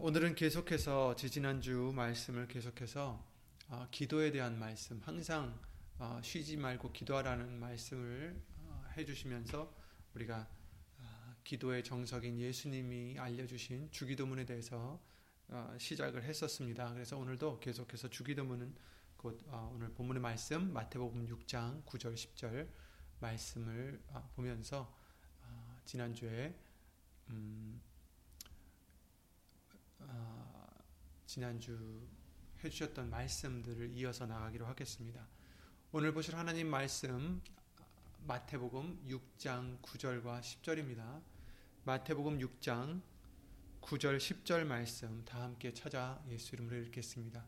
오늘은 0.00 0.34
계속해서 0.34 1.14
지지난주 1.14 1.92
말씀을 1.94 2.48
계속해서 2.48 3.24
어, 3.68 3.86
기도에 3.92 4.32
대한 4.32 4.58
말씀, 4.58 5.00
항상 5.04 5.60
어, 5.96 6.18
쉬지 6.24 6.56
말고 6.56 6.90
기도하라는 6.90 7.60
말씀을 7.60 8.34
어, 8.64 8.84
해주시면서 8.96 9.72
우리가 10.14 10.48
기도의 11.44 11.84
정석인 11.84 12.40
예수님이 12.40 13.18
알려주신 13.20 13.92
주기도문에 13.92 14.44
대해서 14.44 15.00
시작을 15.78 16.24
했었습니다. 16.24 16.92
그래서 16.92 17.16
오늘도 17.16 17.60
계속해서 17.60 18.10
주기도문은 18.10 18.74
곧 19.16 19.40
오늘 19.72 19.92
본문의 19.94 20.20
말씀 20.20 20.72
마태복음 20.72 21.26
6장 21.28 21.84
9절 21.84 22.14
10절 22.14 22.68
말씀을 23.20 24.02
보면서 24.34 24.92
지난주에 25.84 26.54
음 27.30 27.80
어, 30.00 30.66
지난주 31.26 32.06
해주셨던 32.62 33.10
말씀들을 33.10 33.90
이어서 33.94 34.26
나가기로 34.26 34.66
하겠습니다. 34.66 35.26
오늘 35.92 36.12
보실 36.12 36.36
하나님 36.36 36.68
말씀 36.68 37.40
마태복음 38.26 39.06
6장 39.08 39.80
9절과 39.80 40.40
10절입니다. 40.40 41.22
마태복음 41.84 42.38
6장 42.38 43.00
9절 43.80 44.18
10절 44.18 44.64
말씀 44.64 45.24
다 45.24 45.42
함께 45.42 45.72
찾아 45.72 46.22
예수 46.28 46.54
이름으로 46.54 46.76
읽겠습니다. 46.82 47.44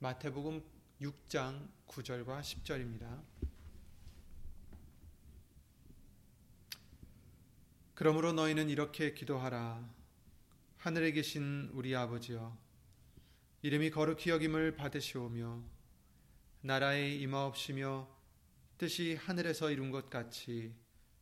마태복음 0.00 0.62
6장 1.00 1.68
9절과 1.88 2.40
10절입니다. 2.40 3.22
그러므로 7.94 8.32
너희는 8.32 8.68
이렇게 8.68 9.12
기도하라. 9.12 9.99
하늘에 10.80 11.12
계신 11.12 11.68
우리 11.74 11.94
아버지여 11.94 12.56
이름이 13.60 13.90
거룩히 13.90 14.30
여김을 14.30 14.76
받으시오며 14.76 15.62
나라의 16.62 17.20
임하옵시며 17.20 18.08
뜻이 18.78 19.14
하늘에서 19.14 19.70
이룬 19.70 19.90
것 19.90 20.08
같이 20.08 20.74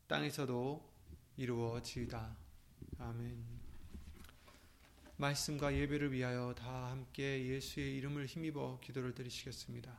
땅에서도 0.07 0.89
이루어지이다. 1.39 2.37
아멘. 2.99 3.45
말씀과 5.17 5.75
예배를 5.75 6.13
위하여 6.13 6.55
다 6.57 6.93
함께 6.93 7.45
예수의 7.49 7.97
이름을 7.97 8.27
힘입어 8.27 8.79
기도를 8.81 9.13
드리시겠습니다. 9.13 9.93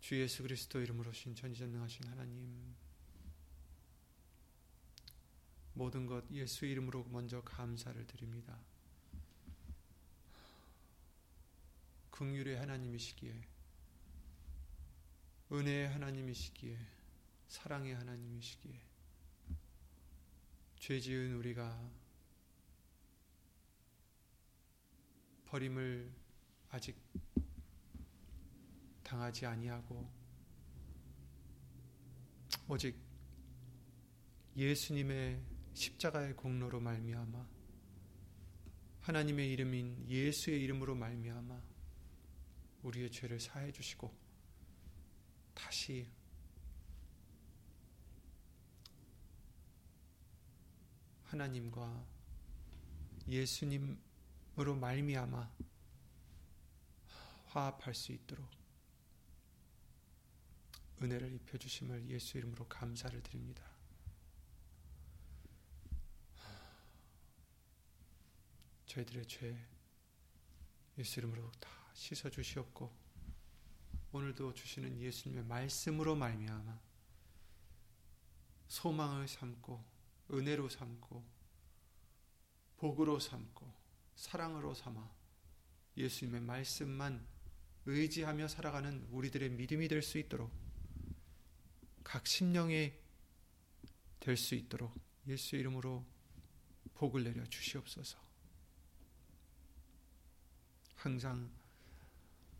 주 0.00 0.20
예수 0.20 0.42
그리스도 0.42 0.80
이름으로 0.80 1.12
신 1.12 1.36
전지전능하신 1.36 2.08
하나님 2.08 2.74
모든 5.74 6.06
것 6.06 6.24
예수 6.30 6.66
이름으로 6.66 7.04
먼저 7.10 7.42
감사를 7.42 8.06
드립니다. 8.06 8.58
긍휼의 12.10 12.56
하나님이시기에 12.56 13.48
은혜의 15.50 15.88
하나님이시기에 15.88 16.78
사랑의 17.48 17.94
하나님이시기에 17.94 18.80
죄 20.78 21.00
지은 21.00 21.34
우리가 21.34 21.90
버림을 25.46 26.12
아직 26.70 26.96
당하지 29.02 29.46
아니하고 29.46 30.08
오직 32.68 32.96
예수님의 34.56 35.53
십자가의 35.74 36.34
공로로 36.34 36.80
말미암아 36.80 37.46
하나님의 39.02 39.52
이름인 39.52 40.08
예수의 40.08 40.62
이름으로 40.62 40.94
말미암아 40.94 41.62
우리의 42.84 43.10
죄를 43.10 43.40
사해 43.40 43.70
주시고 43.70 44.14
다시 45.52 46.08
하나님과 51.24 52.06
예수님으로 53.28 54.76
말미암아 54.80 55.52
화합할 57.46 57.94
수 57.94 58.12
있도록 58.12 58.48
은혜를 61.02 61.32
입혀 61.32 61.58
주심을 61.58 62.08
예수 62.08 62.38
이름으로 62.38 62.66
감사를 62.68 63.20
드립니다. 63.22 63.73
저희들의 68.94 69.26
죄 69.26 69.58
예수 70.98 71.18
이름으로 71.18 71.50
다 71.58 71.68
씻어 71.94 72.30
주시옵고 72.30 72.94
오늘도 74.12 74.54
주시는 74.54 75.00
예수님의 75.00 75.44
말씀으로 75.46 76.14
말미암아 76.14 76.80
소망을 78.68 79.26
삼고 79.26 79.84
은혜로 80.30 80.68
삼고 80.68 81.24
복으로 82.76 83.18
삼고 83.18 83.68
사랑으로 84.14 84.74
삼아 84.74 85.10
예수님의 85.96 86.42
말씀만 86.42 87.26
의지하며 87.86 88.46
살아가는 88.46 89.08
우리들의 89.10 89.50
믿음이 89.50 89.88
될 89.88 90.02
수 90.02 90.18
있도록 90.18 90.52
각 92.04 92.28
심령이 92.28 92.92
될 94.20 94.36
수 94.36 94.54
있도록 94.54 94.94
예수 95.26 95.56
이름으로 95.56 96.04
복을 96.94 97.24
내려 97.24 97.44
주시옵소서. 97.46 98.23
항상 101.04 101.50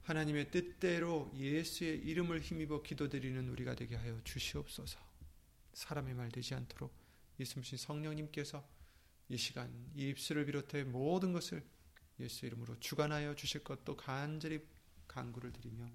하나님의 0.02 0.50
뜻대로 0.50 1.32
예수의 1.34 2.00
이름을 2.00 2.42
힘입어 2.42 2.82
기도드리는 2.82 3.48
우리가 3.48 3.74
되게 3.74 3.96
하여 3.96 4.20
주시옵소서. 4.22 4.98
사람의 5.72 6.12
말 6.12 6.30
되지 6.30 6.54
않도록 6.54 6.94
예수님 7.40 7.64
성령님께서 7.78 8.62
이 9.30 9.38
시간 9.38 9.72
이 9.94 10.10
입술을 10.10 10.44
비롯해 10.44 10.84
모든 10.84 11.32
것을 11.32 11.64
예수 12.20 12.44
이름으로 12.44 12.78
주관하여 12.80 13.34
주실 13.34 13.64
것도 13.64 13.96
간절히 13.96 14.60
간구를 15.08 15.50
드리며 15.50 15.88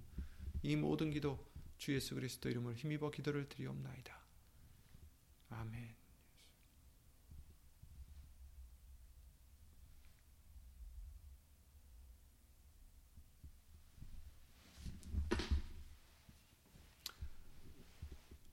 이 0.63 0.75
모든 0.75 1.11
기도 1.11 1.47
주 1.77 1.93
예수 1.93 2.15
그리스도 2.15 2.49
이름을 2.49 2.73
힘입어 2.77 3.11
기도를 3.11 3.47
드리옵나이다. 3.47 4.19
아멘. 5.51 5.98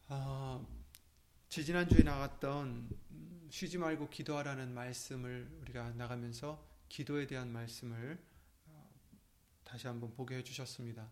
아, 0.09 0.65
지지난주에 1.49 2.05
나갔던 2.05 2.89
쉬지 3.51 3.77
말고 3.77 4.09
기도하라는 4.09 4.73
말씀을 4.73 5.51
우리가 5.63 5.95
나가면서 5.95 6.65
기도에 6.89 7.27
대한 7.27 7.53
말씀을 7.53 8.17
어, 8.67 8.89
다시 9.65 9.89
한번 9.89 10.15
보게 10.15 10.37
해주셨습니다. 10.37 11.11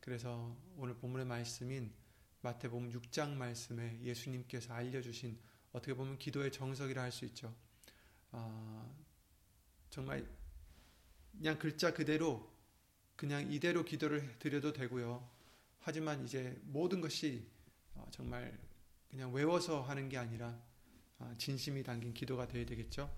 그래서 0.00 0.56
오늘 0.76 0.96
본문의 0.96 1.26
말씀인 1.26 1.92
마태복음 2.40 2.90
6장 2.90 3.34
말씀에 3.34 4.00
예수님께서 4.02 4.74
알려주신 4.74 5.38
어떻게 5.72 5.94
보면 5.94 6.18
기도의 6.18 6.50
정석이라 6.50 7.02
할 7.02 7.12
수 7.12 7.24
있죠. 7.26 7.54
어, 8.32 8.92
정말 9.90 10.28
그냥 11.38 11.56
글자 11.56 11.94
그대로 11.94 12.52
그냥 13.14 13.52
이대로 13.52 13.84
기도를 13.84 14.40
드려도 14.40 14.72
되고요. 14.72 15.24
하지만 15.78 16.24
이제 16.24 16.60
모든 16.64 17.00
것이 17.00 17.46
어, 17.46 17.53
정말 18.10 18.58
그냥 19.10 19.32
외워서 19.32 19.82
하는 19.82 20.08
게 20.08 20.18
아니라 20.18 20.58
어, 21.18 21.34
진심이 21.38 21.82
담긴 21.82 22.12
기도가 22.12 22.46
되어야 22.46 22.66
되겠죠. 22.66 23.10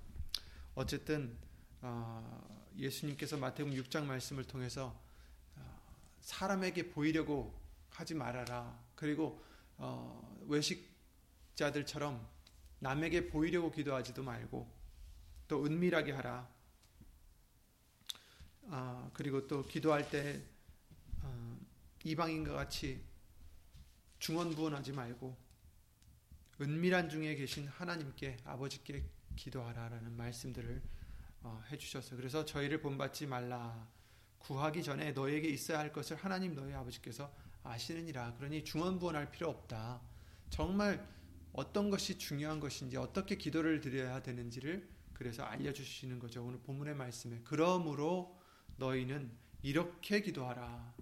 어쨌든 0.75 1.37
어, 1.81 2.70
예수님께서 2.76 3.37
마태복음 3.37 3.76
6장 3.82 4.05
말씀을 4.05 4.44
통해서 4.44 4.99
사람에게 6.20 6.90
보이려고 6.90 7.55
하지 7.90 8.14
말아라. 8.14 8.78
그리고 8.96 9.43
외식자들처럼 10.46 12.26
남에게 12.81 13.28
보이려고 13.28 13.70
기도하지도 13.70 14.23
말고 14.23 14.69
또 15.49 15.64
은밀하게 15.64 16.12
하라. 16.12 16.49
아, 18.69 19.11
그리고 19.12 19.46
또 19.46 19.62
기도할 19.64 20.11
때 20.11 20.43
어, 21.23 21.58
이방인과 22.05 22.52
같이 22.52 23.00
중언부언하지 24.18 24.92
말고 24.92 25.36
은밀한 26.60 27.08
중에 27.10 27.34
계신 27.34 27.68
하나님께 27.68 28.38
아버지께 28.44 29.04
기도하라라는 29.36 30.16
말씀들을 30.16 30.82
어, 31.42 31.62
해주셨어요. 31.70 32.16
그래서 32.16 32.44
저희를 32.44 32.80
본받지 32.80 33.26
말라. 33.26 33.88
구하기 34.38 34.82
전에 34.82 35.12
너에게 35.12 35.48
있어야 35.48 35.78
할 35.78 35.92
것을 35.92 36.16
하나님 36.16 36.54
너희 36.54 36.72
아버지께서 36.72 37.32
아시느니라. 37.62 38.34
그러니 38.34 38.64
중언부언할 38.64 39.30
필요 39.30 39.50
없다. 39.50 40.00
정말 40.50 41.06
어떤 41.52 41.90
것이 41.90 42.18
중요한 42.18 42.60
것인지 42.60 42.96
어떻게 42.96 43.36
기도를 43.36 43.80
드려야 43.80 44.22
되는지를 44.22 44.88
그래서 45.12 45.42
알려주시는 45.42 46.18
거죠. 46.18 46.44
오늘 46.44 46.60
본문의 46.60 46.94
말씀에 46.94 47.40
그러므로 47.44 48.38
너희는 48.76 49.30
이렇게 49.62 50.20
기도하라. 50.20 50.94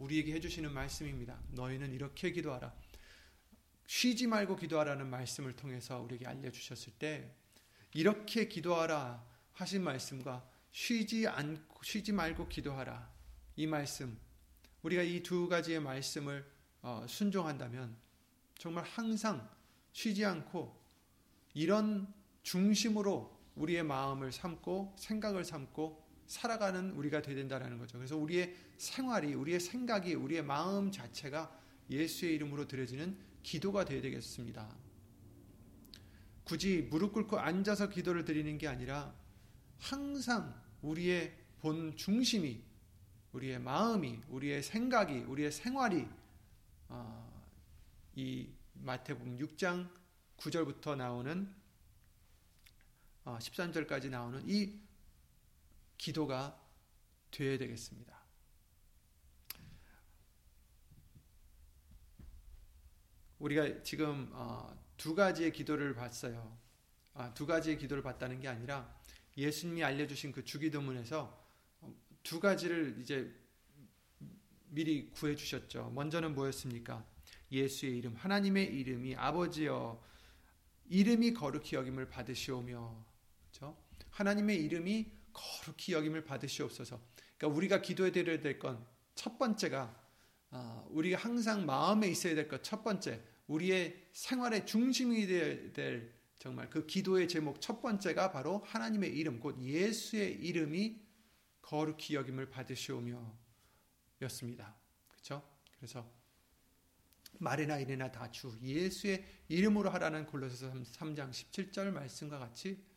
어, 0.00 0.04
우리에게 0.04 0.32
해주시는 0.34 0.72
말씀입니다. 0.72 1.38
너희는 1.50 1.92
이렇게 1.92 2.32
기도하라. 2.32 2.74
쉬지 3.86 4.26
말고 4.26 4.56
기도하라는 4.56 5.08
말씀을 5.08 5.54
통해서 5.54 6.00
우리에게 6.00 6.26
알려주셨을 6.26 6.92
때 6.98 7.34
이렇게 7.92 8.48
기도하라 8.48 9.24
하신 9.54 9.82
말씀과 9.82 10.48
쉬지 10.70 11.26
않고 11.26 11.82
쉬지 11.82 12.12
말고 12.12 12.48
기도하라 12.48 13.10
이 13.56 13.66
말씀 13.66 14.16
우리가 14.82 15.02
이 15.02 15.22
두 15.24 15.48
가지의 15.48 15.80
말씀을 15.80 16.48
어, 16.82 17.04
순종한다면 17.08 17.96
정말 18.56 18.84
항상 18.84 19.50
쉬지 19.92 20.24
않고 20.24 20.80
이런 21.54 22.12
중심으로 22.44 23.36
우리의 23.56 23.82
마음을 23.82 24.30
삼고 24.30 24.94
생각을 24.96 25.44
삼고 25.44 26.09
살아가는 26.30 26.92
우리가 26.92 27.22
되야 27.22 27.34
된다는 27.34 27.76
거죠. 27.76 27.98
그래서 27.98 28.16
우리의 28.16 28.54
생활이, 28.76 29.34
우리의 29.34 29.58
생각이, 29.58 30.14
우리의 30.14 30.44
마음 30.44 30.92
자체가 30.92 31.52
예수의 31.90 32.36
이름으로 32.36 32.68
드려지는 32.68 33.18
기도가 33.42 33.84
되어야 33.84 34.00
되겠습니다. 34.00 34.76
굳이 36.44 36.86
무릎 36.88 37.14
꿇고 37.14 37.36
앉아서 37.36 37.88
기도를 37.88 38.24
드리는 38.24 38.56
게 38.58 38.68
아니라 38.68 39.12
항상 39.78 40.54
우리의 40.82 41.36
본 41.58 41.96
중심이, 41.96 42.62
우리의 43.32 43.58
마음이, 43.58 44.20
우리의 44.28 44.62
생각이, 44.62 45.18
우리의 45.22 45.50
생활이 45.50 46.06
어, 46.88 47.44
이 48.14 48.48
마태복음 48.74 49.36
6장 49.38 49.90
9절부터 50.36 50.96
나오는 50.96 51.52
13절까지 53.24 54.06
어, 54.06 54.10
나오는 54.10 54.42
이 54.46 54.89
기도가 56.00 56.58
되어야 57.30 57.58
되겠습니다. 57.58 58.18
우리가 63.38 63.82
지금 63.82 64.30
어, 64.32 64.74
두 64.96 65.14
가지의 65.14 65.52
기도를 65.52 65.94
봤어요. 65.94 66.58
아, 67.12 67.34
두 67.34 67.46
가지의 67.46 67.76
기도를 67.76 68.02
봤다는 68.02 68.40
게 68.40 68.48
아니라 68.48 68.98
예수님이 69.36 69.84
알려주신 69.84 70.32
그 70.32 70.42
주기도문에서 70.42 71.38
어, 71.82 71.94
두 72.22 72.40
가지를 72.40 72.96
이제 72.98 73.34
미리 74.68 75.10
구해 75.10 75.36
주셨죠. 75.36 75.90
먼저는 75.90 76.34
뭐였습니까? 76.34 77.06
예수의 77.52 77.98
이름, 77.98 78.14
하나님의 78.14 78.74
이름이 78.74 79.16
아버지여 79.16 80.02
이름이 80.88 81.34
거룩히 81.34 81.76
여김을 81.76 82.08
받으시오며, 82.08 83.04
그렇죠? 83.50 83.76
하나님의 84.10 84.64
이름이 84.64 85.19
거룩히 85.32 85.92
여김을 85.94 86.24
받으시옵소서. 86.24 87.00
그러니까 87.38 87.56
우리가 87.56 87.82
기도해 87.82 88.12
드려야 88.12 88.40
될 88.40 88.58
건 88.58 88.84
첫 89.14 89.38
번째가 89.38 90.00
어, 90.52 90.86
우리가 90.90 91.18
항상 91.18 91.66
마음에 91.66 92.08
있어야 92.08 92.34
될 92.34 92.48
것 92.48 92.62
첫 92.62 92.82
번째 92.82 93.22
우리의 93.48 94.08
생활의 94.12 94.66
중심이 94.66 95.26
될 95.26 96.14
정말 96.38 96.70
그 96.70 96.86
기도의 96.86 97.28
제목 97.28 97.60
첫 97.60 97.82
번째가 97.82 98.32
바로 98.32 98.58
하나님의 98.64 99.14
이름 99.14 99.38
곧 99.40 99.60
예수의 99.60 100.36
이름이 100.40 101.00
거룩히 101.60 102.14
여김을 102.14 102.48
받으시오며 102.50 103.38
였습니다. 104.22 104.74
그렇죠? 105.08 105.42
그래서 105.76 106.10
말이나 107.38 107.78
일이나 107.78 108.10
다 108.10 108.30
주 108.30 108.56
예수의 108.62 109.24
이름으로 109.48 109.90
하라는 109.90 110.26
골로새서 110.26 110.72
3장 110.72 111.30
17절 111.30 111.90
말씀과 111.90 112.38
같이 112.38 112.82
어, 112.82 112.89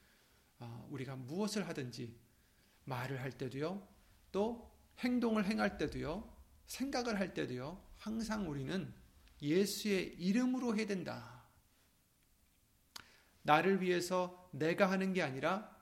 우리가 0.89 1.15
무엇을 1.15 1.67
하든지 1.67 2.15
말을 2.85 3.21
할 3.21 3.31
때도요, 3.31 3.87
또 4.31 4.71
행동을 4.99 5.45
행할 5.45 5.77
때도요, 5.77 6.31
생각을 6.67 7.19
할 7.19 7.33
때도요, 7.33 7.81
항상 7.97 8.49
우리는 8.49 8.93
예수의 9.41 10.15
이름으로 10.19 10.75
해야 10.75 10.85
된다. 10.85 11.43
나를 13.43 13.81
위해서 13.81 14.49
내가 14.51 14.89
하는 14.89 15.13
게 15.13 15.21
아니라 15.21 15.73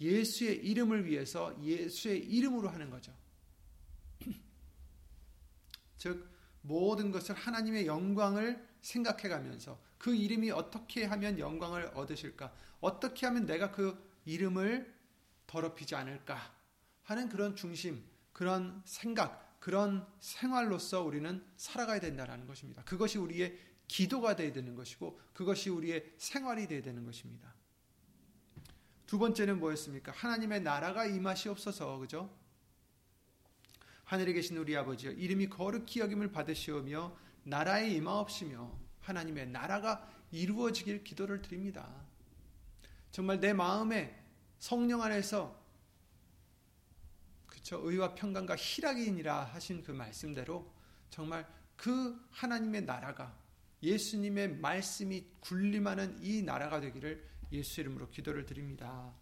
예수의 0.00 0.56
이름을 0.66 1.06
위해서 1.06 1.56
예수의 1.62 2.18
이름으로 2.18 2.68
하는 2.68 2.90
거죠. 2.90 3.14
즉, 5.98 6.28
모든 6.62 7.10
것을 7.12 7.34
하나님의 7.34 7.86
영광을 7.86 8.66
생각해 8.80 9.28
가면서 9.28 9.80
그 9.98 10.14
이름이 10.14 10.50
어떻게 10.50 11.04
하면 11.04 11.38
영광을 11.38 11.90
얻으실까? 11.94 12.52
어떻게 12.80 13.26
하면 13.26 13.46
내가 13.46 13.70
그 13.70 14.13
이름을 14.24 14.92
더럽히지 15.46 15.94
않을까 15.94 16.54
하는 17.02 17.28
그런 17.28 17.54
중심, 17.54 18.04
그런 18.32 18.82
생각, 18.84 19.60
그런 19.60 20.06
생활로서 20.20 21.02
우리는 21.02 21.44
살아가야 21.56 22.00
된다는 22.00 22.46
것입니다. 22.46 22.82
그것이 22.84 23.18
우리의 23.18 23.58
기도가 23.88 24.36
되어야 24.36 24.52
되는 24.52 24.74
것이고 24.74 25.20
그것이 25.32 25.70
우리의 25.70 26.14
생활이 26.16 26.66
되어야 26.66 26.82
되는 26.82 27.04
것입니다. 27.04 27.54
두 29.06 29.18
번째는 29.18 29.58
뭐였습니까? 29.60 30.12
하나님의 30.12 30.62
나라가 30.62 31.06
임하시옵소서. 31.06 31.98
그죠? 31.98 32.34
하늘에 34.04 34.32
계신 34.32 34.56
우리 34.56 34.76
아버지여 34.76 35.12
이름이 35.12 35.48
거룩히 35.48 36.00
여김을 36.00 36.32
받으시오며 36.32 37.16
나라에 37.44 37.90
임하옵시며 37.90 38.78
하나님의 39.00 39.48
나라가 39.48 40.08
이루어지길 40.30 41.04
기도를 41.04 41.42
드립니다. 41.42 42.04
정말 43.14 43.38
내 43.38 43.52
마음에 43.52 44.12
성령 44.58 45.00
안에서 45.00 45.56
그쵸 47.46 47.80
의와 47.84 48.16
평강과 48.16 48.56
희락이니라 48.56 49.44
하신 49.44 49.84
그 49.84 49.92
말씀대로 49.92 50.68
정말 51.10 51.48
그 51.76 52.20
하나님의 52.32 52.82
나라가 52.82 53.38
예수님의 53.84 54.56
말씀이 54.56 55.24
군림하는 55.38 56.24
이 56.24 56.42
나라가 56.42 56.80
되기를 56.80 57.24
예수 57.52 57.80
이름으로 57.82 58.10
기도를 58.10 58.46
드립니다. 58.46 59.14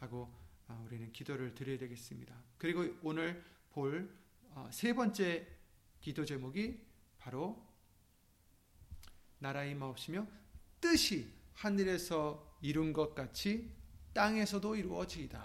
하고 0.00 0.30
아, 0.68 0.78
우리는 0.84 1.10
기도를 1.10 1.54
드려야 1.54 1.78
되겠습니다. 1.78 2.34
그리고 2.58 2.84
오늘 3.02 3.42
볼세 3.72 4.90
어, 4.90 4.94
번째 4.94 5.48
기도 6.02 6.26
제목이 6.26 6.78
바로 7.16 7.66
나라의 9.38 9.74
마옵시며 9.76 10.26
뜻이 10.78 11.32
하늘에서 11.54 12.53
이룬 12.64 12.94
것 12.94 13.14
같이 13.14 13.70
땅에서도 14.14 14.74
이루어지이다. 14.74 15.38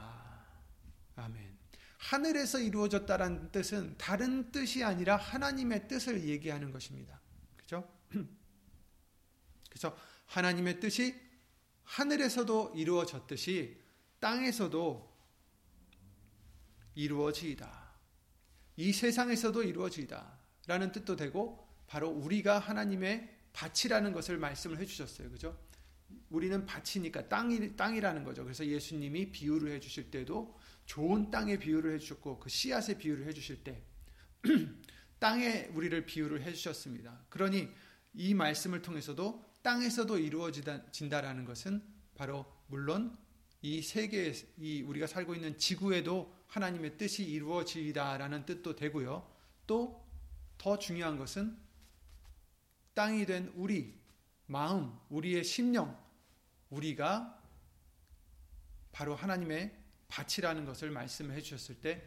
아멘. 1.18 1.58
하늘에서 1.98 2.60
이루어졌다라는 2.60 3.52
뜻은 3.52 3.98
다른 3.98 4.54
뜻이 4.54 4.86
아니라 4.86 5.18
하나님의 5.18 5.90
뜻을 5.90 6.24
얘기하는 6.24 6.72
것입니다. 6.72 7.20
그죠? 7.58 7.86
그래서 9.70 9.98
하나님의 10.28 10.80
뜻이 10.80 11.14
하늘에서도 11.84 12.72
이루어졌듯이 12.78 13.78
땅에서도 14.22 15.14
이루어지이다. 16.96 17.92
이 18.78 18.94
세상에서도 18.94 19.62
이루어지이다. 19.64 20.40
라는 20.68 20.94
뜻도 20.94 21.18
되고 21.18 21.68
바로 21.86 22.08
우리가 22.10 22.60
하나님의 22.60 23.30
밭이라는 23.52 24.14
것을 24.14 24.38
말씀을 24.38 24.78
해주셨어요. 24.78 25.30
그죠? 25.32 25.69
우리는 26.30 26.66
밭이니까 26.66 27.28
땅이, 27.28 27.76
땅이라는 27.76 28.24
거죠. 28.24 28.44
그래서 28.44 28.66
예수님이 28.66 29.32
비유를 29.32 29.72
해 29.72 29.80
주실 29.80 30.12
때도 30.12 30.58
좋은 30.86 31.32
땅의 31.32 31.60
비유를 31.60 31.94
해 31.94 32.00
주셨고 32.00 32.40
그 32.40 32.50
씨앗의 32.50 32.98
비유를 32.98 33.26
해 33.26 33.34
주실 33.34 33.64
때 33.64 33.84
땅에 35.20 35.70
우리를 35.74 36.06
비유를 36.06 36.42
해 36.44 36.54
주셨습니다. 36.54 37.26
그러니 37.30 37.70
이 38.14 38.34
말씀을 38.34 38.82
통해서도 38.82 39.54
땅에서도 39.62 40.18
이루어진다라는 40.18 41.46
것은 41.46 41.84
바로 42.16 42.46
물론 42.68 43.18
이 43.62 43.82
세계 43.82 44.34
이 44.58 44.82
우리가 44.82 45.08
살고 45.08 45.36
있는 45.36 45.58
지구에도 45.58 46.34
하나님의 46.48 46.98
뜻이 46.98 47.26
이루어지다라는 47.26 48.46
뜻도 48.46 48.76
되고요. 48.76 49.30
또 49.68 50.10
더 50.60 50.78
중요한 50.78 51.18
것은 51.18 51.58
땅이 52.94 53.26
된 53.26 53.52
우리 53.56 53.98
마음, 54.50 54.98
우리의 55.10 55.44
심령, 55.44 55.98
우리가 56.70 57.42
바로 58.92 59.16
하나님의 59.16 59.76
밭이라는 60.08 60.66
것을 60.66 60.92
말씀해 60.92 61.42
주셨을 61.42 61.76
때 61.82 62.04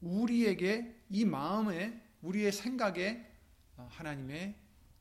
우리에게 0.00 1.04
이 1.10 1.24
마음에 1.24 2.00
우리의 2.22 2.52
생각에 2.52 3.26
하나님의 3.76 4.54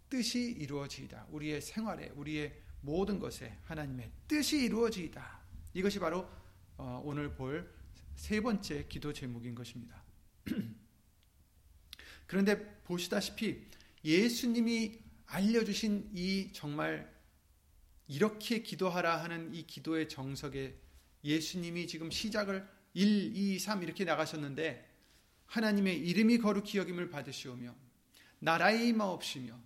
뜻이 0.09 0.51
이루어지이다. 0.51 1.27
우리의 1.29 1.61
생활에 1.61 2.09
우리의 2.15 2.59
모든 2.81 3.19
것에 3.19 3.57
하나님의 3.65 4.11
뜻이 4.27 4.63
이루어지이다. 4.63 5.39
이것이 5.73 5.99
바로 5.99 6.27
어, 6.77 7.01
오늘 7.05 7.33
볼 7.35 7.79
세 8.19 8.41
번째 8.41 8.85
기도 8.89 9.13
제목인 9.13 9.55
것입니다. 9.55 10.03
그런데 12.27 12.81
보시다시피 12.83 13.65
예수님이 14.03 14.99
알려주신 15.29 16.09
이 16.13 16.51
정말 16.53 17.13
이렇게 18.07 18.63
기도하라 18.63 19.23
하는 19.23 19.53
이 19.53 19.65
기도의 19.65 20.09
정석에 20.09 20.75
예수님이 21.23 21.85
지금 21.87 22.09
시작을 22.09 22.67
1, 22.95 23.35
2, 23.35 23.59
3 23.59 23.83
이렇게 23.83 24.05
나가셨는데 24.05 24.89
하나님의 25.45 25.99
이름이 25.99 26.39
거룩히 26.39 26.79
여김을 26.79 27.09
받으시오며 27.11 27.75
나라의 28.39 28.87
임하옵시며 28.89 29.59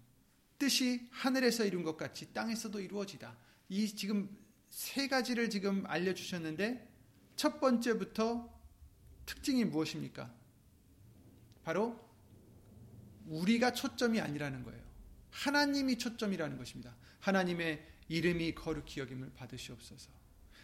뜻이 0.60 1.08
하늘에서 1.12 1.63
이룬 1.63 1.84
것 1.84 1.96
같이 1.96 2.34
땅에서도 2.34 2.79
이루어지다. 2.79 3.38
이 3.70 3.88
지금 3.88 4.29
세 4.70 5.08
가지를 5.08 5.50
지금 5.50 5.86
알려주셨는데 5.88 6.89
첫 7.38 7.60
번째부터 7.62 8.51
특징이 9.25 9.63
무엇입니까? 9.63 10.34
바로 11.63 11.98
우리가 13.27 13.72
초점이 13.72 14.20
아니라는 14.20 14.63
거예요. 14.63 14.82
하나님이 15.33 15.97
초점이라는 15.97 16.57
것입니다. 16.57 16.95
하나님의 17.19 17.85
이름이 18.07 18.53
거룩히 18.55 18.99
여김을 19.01 19.33
받으시옵소서. 19.33 20.11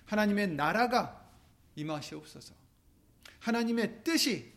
하나님의 0.06 0.50
나라가 0.50 1.28
임하시옵소서. 1.76 2.54
하나님의 3.40 4.04
뜻이 4.04 4.54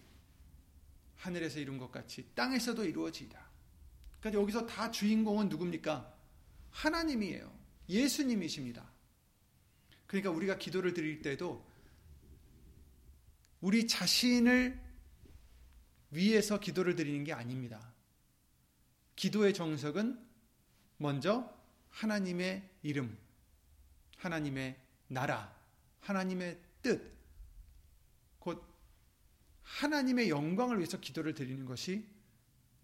하늘에서 1.16 1.60
이룬 1.60 1.78
것 1.78 1.90
같이 1.90 2.28
땅에서도 2.34 2.84
이루어지이다. 2.84 3.40
그러니까 4.20 4.42
여기서 4.42 4.66
다 4.66 4.90
주인공은 4.90 5.48
누굽니까? 5.48 6.12
하나님이에요. 6.70 7.52
예수님이십니다. 7.88 8.90
그러니까 10.06 10.30
우리가 10.30 10.58
기도를 10.58 10.94
드릴 10.94 11.22
때도 11.22 11.64
우리 13.60 13.86
자신을 13.86 14.80
위해서 16.10 16.60
기도를 16.60 16.96
드리는 16.96 17.24
게 17.24 17.32
아닙니다. 17.32 17.91
기도의 19.16 19.54
정석은 19.54 20.18
먼저 20.98 21.52
하나님의 21.90 22.68
이름, 22.82 23.16
하나님의 24.18 24.78
나라, 25.08 25.54
하나님의 26.00 26.58
뜻, 26.80 27.12
곧 28.38 28.64
하나님의 29.62 30.30
영광을 30.30 30.78
위해서 30.78 30.98
기도를 30.98 31.34
드리는 31.34 31.64
것이 31.64 32.06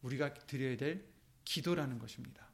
우리가 0.02 0.35
드려야 0.35 0.76
될 0.76 1.04
기도라는 1.44 1.99
것입니다. 1.99 2.47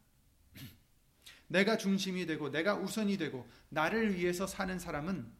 내가 1.48 1.76
중심이 1.76 2.26
되고 2.26 2.50
내가 2.50 2.74
우선이 2.74 3.16
되고 3.18 3.48
나를 3.68 4.14
위해서 4.14 4.46
사는 4.46 4.78
사람은 4.78 5.30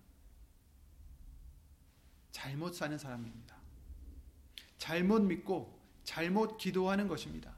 잘못 2.32 2.74
사는 2.74 2.98
사람입니다. 2.98 3.56
잘못 4.76 5.22
믿고 5.22 5.80
잘못 6.02 6.58
기도하는 6.58 7.08
것입니다. 7.08 7.54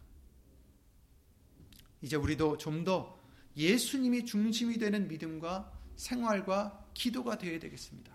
이제 2.03 2.17
우리도 2.17 2.59
좀 2.59 2.85
더 2.85 3.17
예수님이 3.57 4.27
중심이 4.27 4.77
되는 4.79 5.09
믿음과 5.09 5.73
생활과 5.97 6.91
기도가 6.93 7.39
되어야 7.39 7.59
되겠습니다. 7.59 8.15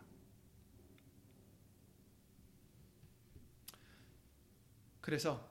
그래서 5.02 5.50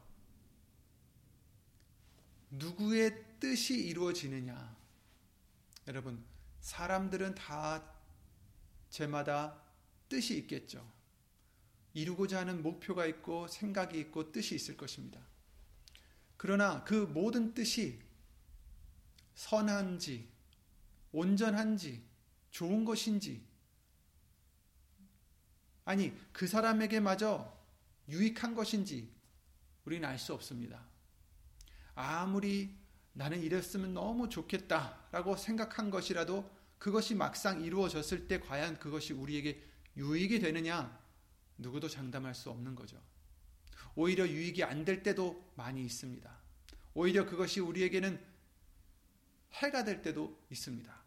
누구의 2.52 3.25
뜻이 3.40 3.75
이루어지느냐? 3.75 4.76
여러분, 5.88 6.25
사람들은 6.60 7.34
다 7.34 7.84
제마다 8.90 9.60
뜻이 10.08 10.38
있겠죠. 10.38 10.88
이루고자 11.94 12.40
하는 12.40 12.62
목표가 12.62 13.06
있고 13.06 13.49
생각이 13.49 13.99
있고 13.99 14.30
뜻이 14.30 14.54
있을 14.54 14.76
것입니다. 14.76 15.20
그러나 16.37 16.84
그 16.84 16.94
모든 16.94 17.54
뜻이 17.54 18.00
선한지, 19.34 20.28
온전한지, 21.12 22.02
좋은 22.50 22.84
것인지, 22.84 23.44
아니, 25.84 26.12
그 26.32 26.46
사람에게 26.46 27.00
마저 27.00 27.52
유익한 28.08 28.54
것인지 28.54 29.10
우리는 29.84 30.08
알 30.08 30.18
수 30.18 30.34
없습니다. 30.34 30.84
아무리 31.94 32.76
나는 33.12 33.42
이랬으면 33.42 33.94
너무 33.94 34.28
좋겠다라고 34.28 35.37
생각한 35.37 35.90
것이라도 35.90 36.49
그것이 36.78 37.14
막상 37.14 37.62
이루어졌을 37.62 38.28
때 38.28 38.40
과연 38.40 38.78
그것이 38.78 39.12
우리에게 39.12 39.62
유익이 39.96 40.38
되느냐 40.40 40.99
누구도 41.58 41.88
장담할 41.88 42.34
수 42.34 42.50
없는 42.50 42.75
거죠. 42.75 43.00
오히려 43.96 44.26
유익이 44.26 44.62
안 44.64 44.84
될 44.84 45.02
때도 45.02 45.52
많이 45.56 45.84
있습니다. 45.84 46.30
오히려 46.94 47.26
그것이 47.26 47.60
우리에게는 47.60 48.18
해가 49.52 49.85
될 49.85 50.02
때도 50.02 50.38
있습니다. 50.50 51.00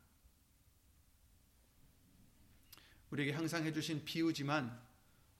우리에게 3.11 3.31
항상 3.31 3.63
해주신 3.65 4.05
비유지만 4.05 4.79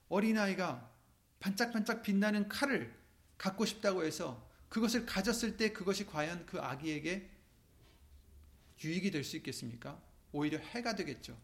어린아이가 0.10 0.92
반짝반짝 1.40 2.04
빛나는 2.04 2.48
칼을 2.48 2.94
갖고 3.38 3.66
싶다고 3.66 4.04
해서 4.06 4.48
그것을 4.70 5.06
가졌을 5.06 5.58
때 5.58 5.74
그것이 5.74 6.06
과연 6.06 6.46
그 6.46 6.60
아기에게 6.60 7.30
유익이 8.84 9.12
될 9.12 9.24
수 9.24 9.38
있겠습니까? 9.38 10.02
오히려 10.32 10.58
해가 10.58 10.96
되겠죠. 10.96 11.38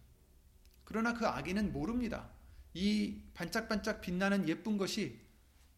그러나 0.84 1.14
그 1.14 1.28
아기는 1.28 1.72
모릅니다. 1.72 2.30
이 2.74 3.22
반짝반짝 3.34 4.02
빛나는 4.02 4.48
예쁜 4.48 4.78
것이 4.78 5.20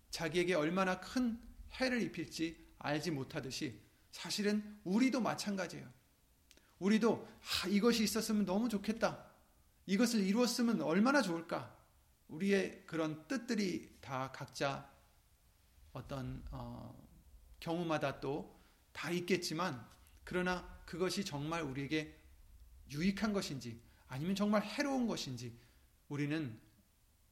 자기에게 0.09 0.53
얼마나 0.53 0.99
큰 0.99 1.39
해를 1.73 2.01
입힐지 2.01 2.57
알지 2.79 3.11
못하듯이 3.11 3.79
사실은 4.11 4.79
우리도 4.83 5.21
마찬가지예요. 5.21 5.87
우리도 6.79 7.27
아, 7.63 7.67
이것이 7.67 8.03
있었으면 8.03 8.45
너무 8.45 8.69
좋겠다. 8.69 9.25
이것을 9.85 10.21
이루었으면 10.21 10.81
얼마나 10.81 11.21
좋을까. 11.21 11.75
우리의 12.27 12.83
그런 12.85 13.27
뜻들이 13.27 13.97
다 14.01 14.31
각자 14.31 14.89
어떤 15.93 16.43
어, 16.51 16.95
경우마다 17.59 18.19
또 18.19 18.61
다 18.93 19.09
있겠지만 19.11 19.85
그러나 20.23 20.67
그것이 20.85 21.23
정말 21.25 21.61
우리에게 21.63 22.17
유익한 22.91 23.33
것인지 23.33 23.81
아니면 24.07 24.35
정말 24.35 24.63
해로운 24.63 25.07
것인지 25.07 25.57
우리는 26.09 26.59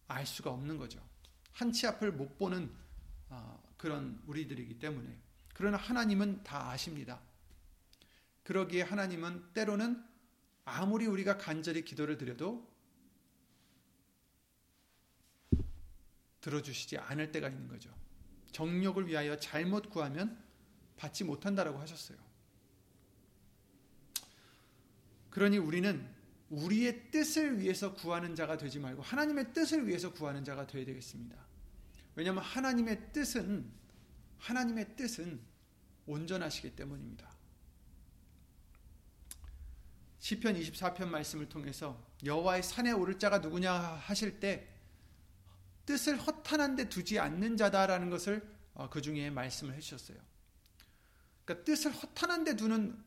알 0.07 0.25
수가 0.25 0.51
없는 0.51 0.77
거죠. 0.77 0.99
한 1.51 1.71
치 1.73 1.85
앞을 1.87 2.13
못 2.13 2.37
보는 2.37 2.73
어, 3.29 3.61
그런 3.77 4.21
우리들이기 4.27 4.79
때문에 4.79 5.19
그러나 5.59 5.75
하나님은 5.75 6.41
다 6.45 6.69
아십니다. 6.69 7.19
그러기에 8.43 8.81
하나님은 8.81 9.51
때로는 9.51 10.01
아무리 10.63 11.05
우리가 11.05 11.37
간절히 11.37 11.83
기도를 11.83 12.17
드려도 12.17 12.65
들어주시지 16.39 16.97
않을 16.99 17.33
때가 17.33 17.49
있는 17.49 17.67
거죠. 17.67 17.93
정력을 18.53 19.05
위하여 19.05 19.35
잘못 19.37 19.89
구하면 19.89 20.41
받지 20.95 21.25
못한다라고 21.25 21.77
하셨어요. 21.79 22.17
그러니 25.29 25.57
우리는 25.57 26.09
우리의 26.51 27.11
뜻을 27.11 27.59
위해서 27.59 27.93
구하는 27.95 28.33
자가 28.33 28.55
되지 28.55 28.79
말고 28.79 29.01
하나님의 29.01 29.51
뜻을 29.51 29.89
위해서 29.89 30.13
구하는 30.13 30.45
자가 30.45 30.67
되어야 30.67 30.85
되겠습니다. 30.85 31.35
왜냐하면 32.15 32.45
하나님의 32.45 33.11
뜻은 33.11 33.69
하나님의 34.37 34.95
뜻은 34.95 35.48
온전하시기 36.09 36.75
때문입니다. 36.75 37.29
시편 40.19 40.59
24편 40.59 41.07
말씀을 41.07 41.47
통해서 41.47 42.03
여호와의 42.23 42.63
산에 42.63 42.91
오를 42.91 43.17
자가 43.17 43.39
누구냐 43.39 43.71
하실 43.71 44.39
때 44.39 44.67
뜻을 45.85 46.17
허탄한 46.17 46.75
데 46.75 46.89
두지 46.89 47.17
않는 47.19 47.57
자다라는 47.57 48.09
것을 48.09 48.47
어, 48.73 48.89
그 48.89 49.01
중에 49.01 49.29
말씀을 49.29 49.73
해 49.73 49.79
주셨어요. 49.79 50.17
그러니까 51.43 51.65
뜻을 51.65 51.91
허탄한 51.91 52.43
데 52.43 52.55
두는 52.55 53.03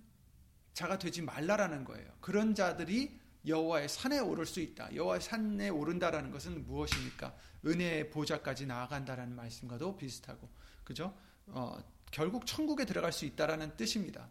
자가 0.74 0.98
되지 0.98 1.22
말라라는 1.22 1.84
거예요. 1.84 2.10
그런 2.20 2.54
자들이 2.54 3.20
여호와의 3.46 3.88
산에 3.88 4.18
오를 4.18 4.46
수 4.46 4.60
있다. 4.60 4.94
여호와의 4.94 5.20
산에 5.20 5.68
오른다라는 5.68 6.30
것은 6.30 6.64
무엇입니까? 6.66 7.36
은혜의 7.64 8.10
보좌까지 8.10 8.66
나아간다라는 8.66 9.36
말씀과도 9.36 9.96
비슷하고, 9.96 10.48
그죠? 10.84 11.16
어, 11.46 11.78
결국 12.12 12.46
천국에 12.46 12.84
들어갈 12.84 13.12
수 13.12 13.24
있다라는 13.24 13.76
뜻입니다. 13.76 14.28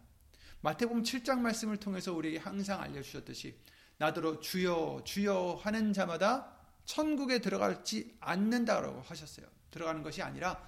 마태복음 0.62 1.02
7장 1.02 1.40
말씀을 1.40 1.76
통해서 1.76 2.14
우리에게 2.14 2.38
항상 2.38 2.80
알려주셨듯이 2.80 3.58
나더러 3.98 4.40
주여 4.40 5.02
주여 5.04 5.60
하는 5.62 5.92
자마다 5.92 6.56
천국에 6.84 7.40
들어갈지 7.40 8.16
않는다라고 8.20 9.02
하셨어요. 9.02 9.46
들어가는 9.70 10.02
것이 10.02 10.22
아니라 10.22 10.66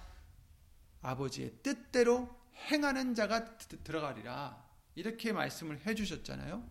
아버지의 1.01 1.53
뜻대로 1.63 2.29
행하는 2.69 3.15
자가 3.15 3.57
들어가리라. 3.57 4.63
이렇게 4.95 5.31
말씀을 5.31 5.85
해주셨잖아요. 5.85 6.67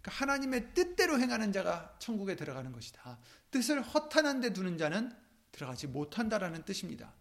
그러니까 0.00 0.10
하나님의 0.10 0.74
뜻대로 0.74 1.18
행하는 1.18 1.52
자가 1.52 1.96
천국에 1.98 2.36
들어가는 2.36 2.72
것이다. 2.72 3.18
뜻을 3.50 3.82
허탄한 3.82 4.40
데 4.40 4.52
두는 4.52 4.78
자는 4.78 5.12
들어가지 5.52 5.86
못한다라는 5.86 6.64
뜻입니다. 6.64 7.12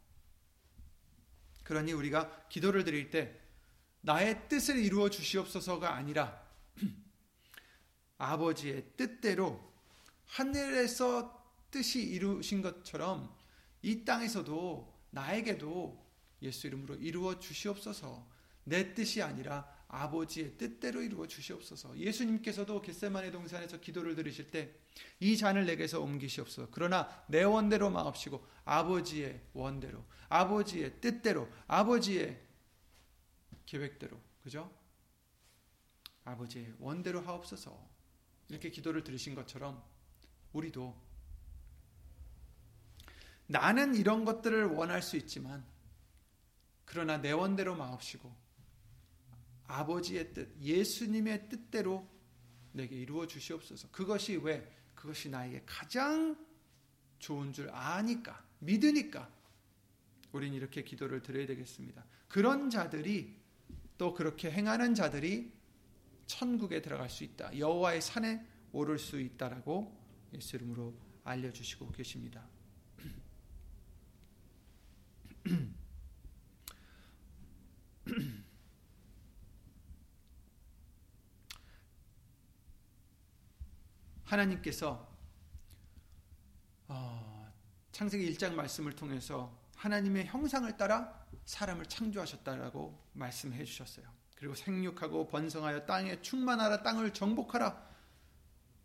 그러니 1.68 1.92
우리가 1.92 2.48
기도를 2.48 2.86
드릴 2.86 3.10
때 3.10 3.38
나의 4.00 4.48
뜻을 4.48 4.78
이루어 4.78 5.10
주시옵소서가 5.10 5.96
아니라 5.96 6.42
아버지의 8.18 8.94
뜻대로 8.96 9.62
하늘에서 10.28 11.46
뜻이 11.70 12.02
이루신 12.04 12.62
것처럼 12.62 13.36
이 13.82 14.06
땅에서도 14.06 14.98
나에게도 15.10 16.08
예수 16.42 16.68
이름으로 16.68 16.96
이루어 16.96 17.38
주시옵소서. 17.38 18.26
내 18.64 18.94
뜻이 18.94 19.22
아니라 19.22 19.70
아버지의 19.88 20.58
뜻대로 20.58 21.02
이루어 21.02 21.28
주시옵소서. 21.28 21.98
예수님께서도 21.98 22.82
겟세마네 22.82 23.32
동산에서 23.32 23.80
기도를 23.80 24.16
들으실 24.16 24.52
때 24.52 24.76
이 25.20 25.38
잔을 25.38 25.66
내게서 25.66 26.02
옮기시옵소서. 26.02 26.70
그러나 26.72 27.24
내 27.28 27.44
원대로 27.44 27.90
마옵시고 27.90 28.46
아버지의 28.66 29.42
원대로, 29.54 30.06
아버지의 30.30 31.02
뜻대로, 31.02 31.50
아버지의 31.68 32.40
계획대로, 33.66 34.20
그죠? 34.44 34.72
아버지의 36.24 36.76
원대로 36.80 37.22
하옵소서. 37.22 37.98
이렇게 38.50 38.70
기도를 38.70 39.04
들으신 39.04 39.36
것처럼 39.36 39.84
우리도 40.54 40.96
나는 43.48 43.96
이런 43.96 44.26
것들을 44.26 44.66
원할 44.68 45.02
수 45.02 45.18
있지만 45.18 45.66
그러나 46.86 47.18
내 47.18 47.32
원대로 47.32 47.76
마옵시고 47.76 48.34
아버지의 49.68 50.34
뜻, 50.34 50.56
예수님의 50.62 51.50
뜻대로 51.50 52.08
내게 52.72 52.96
이루어 52.96 53.28
주시옵소서. 53.28 53.90
그것이 53.92 54.38
왜? 54.38 54.72
그것이 54.96 55.30
나에게 55.30 55.64
가장 55.66 56.38
좋은 57.20 57.54
줄 57.54 57.70
아니까, 57.72 58.44
믿으니까 58.60 59.30
우린 60.32 60.54
이렇게 60.54 60.84
기도를 60.84 61.22
드려야 61.22 61.46
되겠습니다. 61.48 62.06
그런 62.28 62.70
자들이 62.70 63.36
또 63.98 64.14
그렇게 64.14 64.52
행하는 64.52 64.94
자들이 64.94 65.52
천국에 66.28 66.82
들어갈 66.82 67.10
수 67.10 67.24
있다. 67.24 67.58
여호와의 67.58 68.02
산에 68.02 68.46
오를 68.72 69.00
수 69.00 69.20
있다라고 69.20 69.98
예수 70.34 70.58
이름으로 70.58 70.94
알려 71.24 71.52
주시고 71.52 71.92
계십니다. 71.92 72.48
하나님께서 84.28 85.08
어, 86.88 87.54
창세기 87.92 88.34
1장 88.34 88.54
말씀을 88.54 88.94
통해서 88.94 89.58
하나님의 89.76 90.26
형상을 90.26 90.76
따라 90.78 91.26
사람을 91.46 91.86
창조하셨다라고 91.86 92.98
말씀해 93.14 93.64
주셨어요. 93.64 94.06
그리고 94.36 94.54
생육하고 94.54 95.28
번성하여 95.28 95.86
땅에 95.86 96.22
충만하라 96.22 96.84
땅을 96.84 97.14
정복하라. 97.14 97.88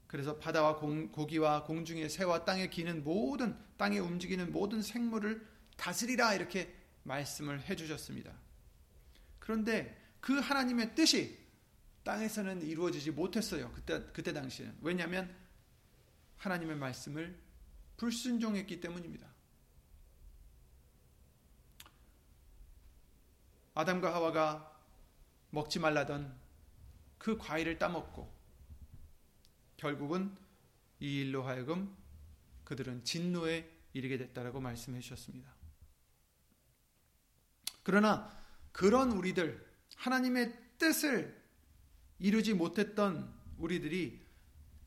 그래서 0.06 0.38
바다와 0.38 0.76
공, 0.76 1.10
고기와 1.10 1.64
공중의 1.64 2.08
새와 2.08 2.44
땅에 2.44 2.68
기는 2.68 3.02
모든 3.02 3.56
땅에 3.76 3.98
움직이는 3.98 4.52
모든 4.52 4.82
생물을 4.82 5.46
다스리라 5.76 6.34
이렇게 6.34 6.74
말씀을 7.02 7.62
해 7.62 7.74
주셨습니다. 7.74 8.32
그런데 9.38 9.98
그 10.20 10.38
하나님의 10.38 10.94
뜻이 10.94 11.41
땅에서는 12.04 12.62
이루어지지 12.62 13.12
못했어요. 13.12 13.70
그때 13.72 14.04
그때 14.12 14.32
당시에는 14.32 14.78
왜냐하면 14.80 15.34
하나님의 16.38 16.76
말씀을 16.76 17.38
불순종했기 17.96 18.80
때문입니다. 18.80 19.28
아담과 23.74 24.12
하와가 24.14 24.80
먹지 25.50 25.78
말라던 25.78 26.34
그 27.18 27.38
과일을 27.38 27.78
따먹고 27.78 28.32
결국은 29.76 30.36
이 31.00 31.20
일로 31.20 31.42
하여금 31.42 31.96
그들은 32.64 33.04
진노에 33.04 33.68
이르게 33.92 34.18
됐다라고 34.18 34.60
말씀해 34.60 35.00
주셨습니다. 35.00 35.54
그러나 37.82 38.30
그런 38.72 39.12
우리들 39.12 39.66
하나님의 39.96 40.76
뜻을 40.78 41.41
이루지 42.22 42.54
못했던 42.54 43.34
우리들이 43.58 44.24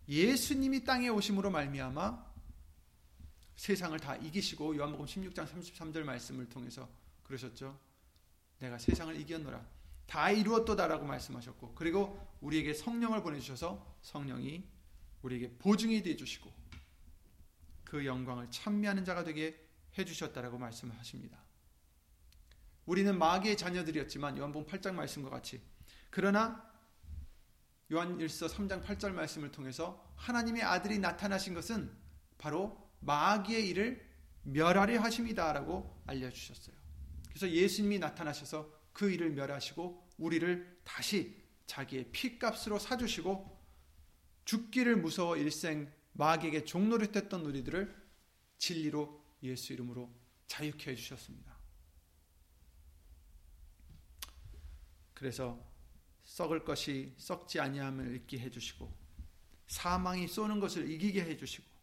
예수님이 0.07 0.85
땅에 0.85 1.09
오심으로 1.09 1.51
말미암아 1.51 2.33
세상을 3.57 3.99
다 3.99 4.15
이기시고 4.15 4.77
요한복음 4.77 5.05
16장 5.05 5.45
33절 5.45 6.03
말씀을 6.03 6.47
통해서 6.47 6.89
그러셨죠. 7.23 7.77
내가 8.59 8.77
세상을 8.77 9.19
이겼노라. 9.19 9.65
다 10.05 10.31
이루었도다라고 10.31 11.05
말씀하셨고 11.05 11.75
그리고 11.75 12.25
우리에게 12.39 12.73
성령을 12.73 13.21
보내 13.21 13.39
주셔서 13.39 13.97
성령이 14.01 14.63
우리에게 15.21 15.57
보증이 15.57 16.03
되주시고 16.03 16.49
그 17.83 18.05
영광을 18.05 18.49
찬미하는 18.49 19.03
자가 19.03 19.25
되게 19.25 19.59
해 19.97 20.05
주셨다라고 20.05 20.57
말씀하십니다. 20.57 21.37
우리는 22.85 23.17
마귀의 23.17 23.57
자녀들이었지만 23.57 24.37
요한복음 24.37 24.71
8장 24.71 24.93
말씀과 24.93 25.29
같이 25.29 25.61
그러나 26.09 26.74
요한 27.93 28.17
1서 28.17 28.49
3장 28.49 28.83
8절 28.83 29.11
말씀을 29.11 29.51
통해서 29.51 30.03
하나님의 30.15 30.63
아들이 30.63 30.99
나타나신 30.99 31.53
것은 31.53 31.91
바로 32.37 32.89
마귀의 33.01 33.67
일을 33.69 34.05
멸하려 34.43 34.99
하심이다라고 35.01 36.03
알려주셨어요. 36.07 36.75
그래서 37.29 37.49
예수님이 37.49 37.99
나타나셔서 37.99 38.71
그 38.93 39.11
일을 39.11 39.31
멸하시고 39.31 40.09
우리를 40.17 40.79
다시 40.83 41.43
자기의 41.67 42.11
피값으로 42.11 42.79
사주시고 42.79 43.55
죽기를 44.45 44.95
무서워 44.97 45.35
일생 45.35 45.91
마귀에게 46.13 46.63
종노릇했던 46.63 47.45
우리들을 47.45 48.05
진리로 48.57 49.21
예수 49.43 49.73
이름으로 49.73 50.13
자유케 50.47 50.91
해주셨습니다. 50.91 51.55
그래서 55.13 55.74
썩을 56.25 56.65
것이 56.65 57.13
썩지 57.17 57.59
아니함을 57.59 58.15
잊게 58.15 58.39
해주시고 58.39 58.91
사망이 59.67 60.27
쏘는 60.27 60.59
것을 60.59 60.89
이기게 60.91 61.23
해주시고 61.23 61.75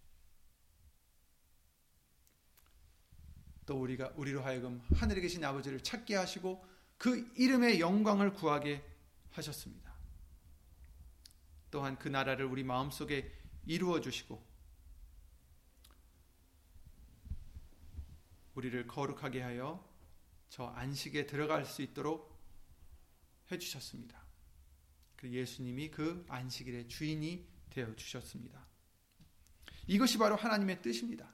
또 3.67 3.81
우리가 3.81 4.13
우리로 4.17 4.43
하여금 4.43 4.83
하늘에 4.95 5.21
계신 5.21 5.45
아버지를 5.45 5.81
찾게 5.83 6.17
하시고 6.17 6.65
그 6.99 7.33
이름의 7.37 7.81
영광을 7.81 8.33
구하게 8.33 8.85
하셨습니다. 9.31 9.93
또한 11.71 11.99
그 11.99 12.09
나라를 12.09 12.45
우리 12.45 12.65
마음속에 12.65 13.33
이루어 13.65 14.01
주시고 14.01 14.53
우리를 18.55 18.87
거룩하게 18.87 19.41
하여 19.41 19.89
저 20.51 20.67
안식에 20.67 21.27
들어갈 21.27 21.65
수 21.65 21.81
있도록 21.81 22.39
해 23.51 23.59
주셨습니다. 23.59 24.22
그 25.23 25.31
예수님이 25.31 25.89
그 25.89 26.25
안식일의 26.29 26.89
주인이 26.89 27.47
되어 27.71 27.95
주셨습니다. 27.95 28.67
이것이 29.87 30.19
바로 30.19 30.35
하나님의 30.35 30.83
뜻입니다. 30.83 31.33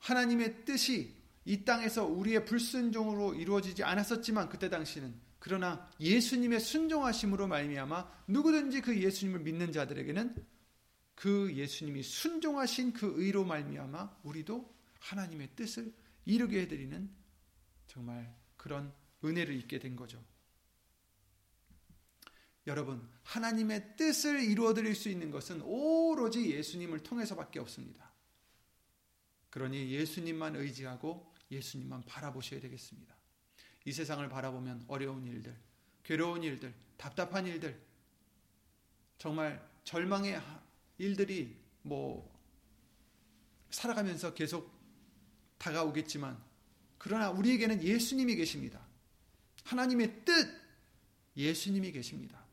하나님의 0.00 0.66
뜻이 0.66 1.16
이 1.46 1.64
땅에서 1.64 2.04
우리의 2.04 2.44
불순종으로 2.44 3.34
이루어지지 3.34 3.82
않았었지만 3.82 4.50
그때 4.50 4.68
당시는 4.68 5.18
그러나 5.38 5.90
예수님의 6.00 6.60
순종하심으로 6.60 7.46
말미암아 7.46 8.24
누구든지 8.28 8.82
그 8.82 8.94
예수님을 8.94 9.40
믿는 9.40 9.72
자들에게는 9.72 10.36
그 11.14 11.50
예수님이 11.54 12.02
순종하신 12.02 12.92
그 12.92 13.14
의로 13.16 13.46
말미암아 13.46 14.18
우리도 14.22 14.70
하나님의 14.98 15.48
뜻을 15.56 15.94
이루게 16.26 16.60
해드리는 16.62 17.10
정말 17.86 18.36
그런 18.58 18.92
은혜를 19.24 19.54
입게 19.56 19.78
된 19.78 19.96
거죠. 19.96 20.22
여러분, 22.66 23.06
하나님의 23.24 23.96
뜻을 23.96 24.42
이루어 24.42 24.72
드릴 24.72 24.94
수 24.94 25.08
있는 25.08 25.30
것은 25.30 25.60
오로지 25.62 26.50
예수님을 26.50 27.02
통해서밖에 27.02 27.58
없습니다. 27.60 28.12
그러니 29.50 29.90
예수님만 29.90 30.56
의지하고 30.56 31.32
예수님만 31.50 32.04
바라보셔야 32.06 32.60
되겠습니다. 32.60 33.14
이 33.84 33.92
세상을 33.92 34.26
바라보면 34.28 34.84
어려운 34.88 35.26
일들, 35.26 35.54
괴로운 36.02 36.42
일들, 36.42 36.74
답답한 36.96 37.46
일들, 37.46 37.80
정말 39.18 39.64
절망의 39.84 40.40
일들이 40.98 41.56
뭐 41.82 42.32
살아가면서 43.70 44.34
계속 44.34 44.72
다가오겠지만 45.58 46.42
그러나 46.98 47.30
우리에게는 47.30 47.82
예수님이 47.82 48.36
계십니다. 48.36 48.86
하나님의 49.64 50.24
뜻 50.24 50.64
예수님이 51.36 51.92
계십니다. 51.92 52.43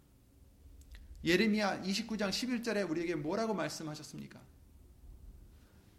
예레미야 1.23 1.81
29장 1.81 2.29
11절에 2.29 2.89
우리에게 2.89 3.15
뭐라고 3.15 3.53
말씀하셨습니까? 3.53 4.39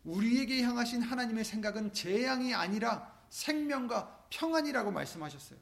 우리에게 0.05 0.63
향하신 0.63 1.03
하나님의 1.03 1.45
생각은 1.45 1.93
재앙이 1.93 2.55
아니라 2.55 3.13
생명과 3.29 4.27
평안이라고 4.31 4.91
말씀하셨어요. 4.91 5.59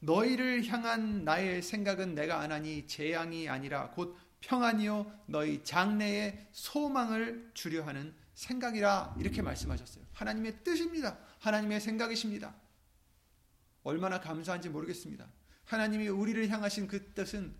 너희를 0.00 0.66
향한 0.66 1.24
나의 1.24 1.62
생각은 1.62 2.14
내가 2.14 2.40
안하니 2.40 2.86
재앙이 2.86 3.48
아니라 3.48 3.90
곧 3.90 4.16
평안이요 4.40 5.10
너희 5.26 5.62
장래의 5.64 6.48
소망을 6.52 7.50
주려 7.54 7.84
하는 7.84 8.14
생각이라 8.34 9.16
이렇게 9.18 9.42
말씀하셨어요. 9.42 10.04
하나님의 10.12 10.62
뜻입니다. 10.62 11.18
하나님의 11.40 11.80
생각이십니다. 11.80 12.54
얼마나 13.82 14.20
감사한지 14.20 14.68
모르겠습니다. 14.68 15.26
하나님이 15.64 16.08
우리를 16.08 16.48
향하신 16.48 16.86
그 16.86 17.12
뜻은 17.12 17.54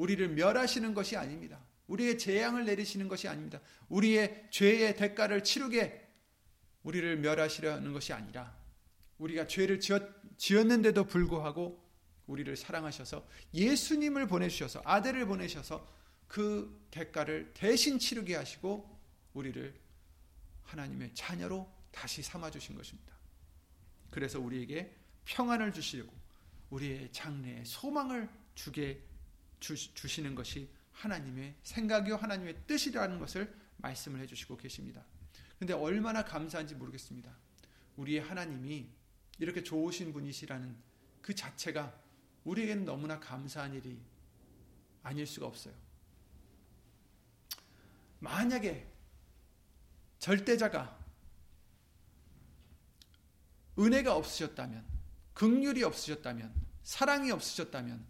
우리를 0.00 0.30
멸하시는 0.30 0.94
것이 0.94 1.18
아닙니다. 1.18 1.60
우리의 1.86 2.18
재앙을 2.18 2.64
내리시는 2.64 3.06
것이 3.06 3.28
아닙니다. 3.28 3.60
우리의 3.90 4.46
죄의 4.50 4.96
대가를 4.96 5.44
치르게 5.44 6.08
우리를 6.84 7.18
멸하시려는 7.18 7.92
것이 7.92 8.14
아니라 8.14 8.56
우리가 9.18 9.46
죄를 9.46 9.78
지었, 9.78 10.02
지었 10.38 10.66
는데도 10.66 11.04
불구하고 11.04 11.86
우리를 12.26 12.56
사랑하셔서 12.56 13.28
예수님을 13.52 14.26
보내주셔서 14.26 14.80
아들을 14.86 15.26
보내셔서 15.26 15.86
그 16.26 16.86
대가를 16.90 17.50
대신 17.52 17.98
치르게 17.98 18.36
하시고 18.36 18.98
우리를 19.34 19.74
하나님의 20.62 21.10
자녀로 21.12 21.70
다시 21.90 22.22
삼아주신 22.22 22.74
것입니다. 22.74 23.14
그래서 24.10 24.40
우리에게 24.40 24.96
평안을 25.26 25.74
주시려고 25.74 26.14
우리의 26.70 27.12
장래에 27.12 27.64
소망을 27.64 28.30
주게 28.54 29.09
주, 29.60 29.76
주시는 29.94 30.34
것이 30.34 30.68
하나님의 30.92 31.54
생각이요 31.62 32.16
하나님의 32.16 32.66
뜻이라는 32.66 33.18
것을 33.18 33.54
말씀을 33.76 34.20
해주시고 34.20 34.56
계십니다. 34.56 35.04
근데 35.58 35.72
얼마나 35.72 36.24
감사한지 36.24 36.74
모르겠습니다. 36.74 37.34
우리의 37.96 38.20
하나님이 38.20 38.88
이렇게 39.38 39.62
좋으신 39.62 40.12
분이시라는 40.12 40.76
그 41.20 41.34
자체가 41.34 41.98
우리에게는 42.44 42.84
너무나 42.84 43.20
감사한 43.20 43.74
일이 43.74 44.00
아닐 45.02 45.26
수가 45.26 45.46
없어요. 45.46 45.74
만약에 48.18 48.86
절대자가 50.18 50.98
은혜가 53.78 54.14
없으셨다면, 54.14 54.84
극률이 55.32 55.82
없으셨다면, 55.84 56.54
사랑이 56.82 57.30
없으셨다면, 57.30 58.04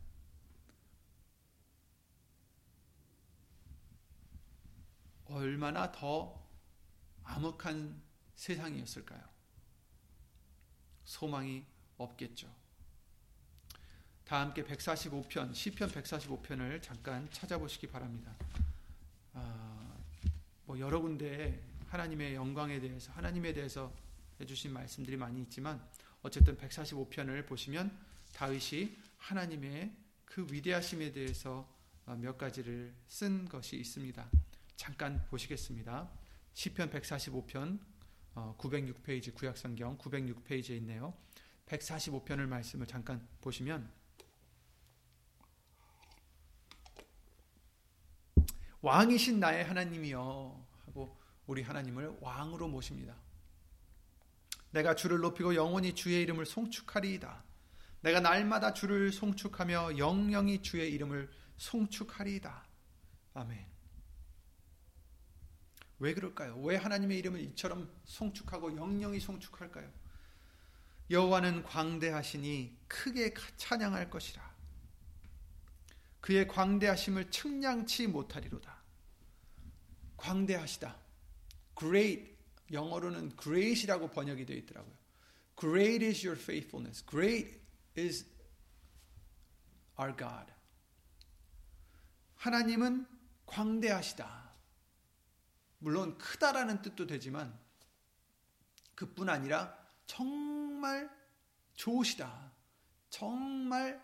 얼마나 5.30 5.90
더 5.92 6.40
암흑한 7.24 8.00
세상이었을까요? 8.34 9.22
소망이 11.04 11.64
없겠죠. 11.96 12.52
다 14.24 14.40
함께 14.40 14.62
145편, 14.64 15.54
시편 15.54 15.90
145편을 15.90 16.80
잠깐 16.82 17.28
찾아보시기 17.32 17.88
바랍니다. 17.88 18.34
아, 19.34 19.96
뭐 20.66 20.78
여러 20.78 21.00
군데 21.00 21.60
하나님의 21.88 22.34
영광에 22.34 22.80
대해서, 22.80 23.10
하나님에 23.12 23.52
대해서 23.52 23.92
해주신 24.40 24.72
말씀들이 24.72 25.16
많이 25.16 25.42
있지만, 25.42 25.84
어쨌든 26.22 26.56
145편을 26.56 27.46
보시면 27.46 27.96
다윗이 28.32 28.96
하나님의 29.18 29.96
그 30.24 30.46
위대하심에 30.48 31.12
대해서 31.12 31.68
몇 32.06 32.38
가지를 32.38 32.94
쓴 33.08 33.48
것이 33.48 33.76
있습니다. 33.76 34.30
잠깐 34.80 35.22
보시겠습니다. 35.26 36.10
시편 36.54 36.88
145편 36.88 37.78
906페이지 38.56 39.30
어, 39.30 39.34
구약성경 39.34 39.98
906페이지에 39.98 40.70
있네요. 40.78 41.12
145편을 41.66 42.46
말씀을 42.46 42.86
잠깐 42.86 43.28
보시면 43.42 43.92
왕이신 48.80 49.38
나의 49.38 49.64
하나님이여 49.64 50.66
하고 50.86 51.14
우리 51.46 51.60
하나님을 51.60 52.16
왕으로 52.22 52.66
모십니다. 52.68 53.14
내가 54.70 54.94
주를 54.94 55.18
높이고 55.18 55.54
영원히 55.54 55.94
주의 55.94 56.22
이름을 56.22 56.46
송축하리이다. 56.46 57.44
내가 58.00 58.20
날마다 58.20 58.72
주를 58.72 59.12
송축하며 59.12 59.98
영영이 59.98 60.62
주의 60.62 60.90
이름을 60.90 61.30
송축하리이다. 61.58 62.66
아멘. 63.34 63.69
왜 66.00 66.14
그럴까요? 66.14 66.58
왜 66.62 66.76
하나님의 66.76 67.18
이름을 67.18 67.40
이처럼 67.40 67.94
송축하고 68.04 68.76
영영이 68.76 69.20
송축할까요? 69.20 69.90
여호와는 71.10 71.62
광대하시니 71.64 72.84
크게 72.88 73.34
찬양할 73.56 74.10
것이라. 74.10 74.50
그의 76.20 76.48
광대하심을 76.48 77.30
측량치 77.30 78.06
못하리로다. 78.06 78.82
광대하시다. 80.16 80.96
Great 81.78 82.36
영어로는 82.72 83.36
great이라고 83.36 84.10
번역이 84.10 84.46
되어 84.46 84.56
있더라고요. 84.56 84.94
Great 85.58 86.04
is 86.04 86.26
your 86.26 86.40
faithfulness. 86.40 87.04
Great 87.06 87.60
is 87.98 88.26
our 89.98 90.16
God. 90.16 90.52
하나님은 92.36 93.06
광대하시다. 93.44 94.49
물론 95.80 96.16
크다라는 96.18 96.82
뜻도 96.82 97.06
되지만 97.06 97.58
그뿐 98.94 99.28
아니라 99.28 99.76
정말 100.06 101.10
좋으시다. 101.74 102.52
정말 103.08 104.02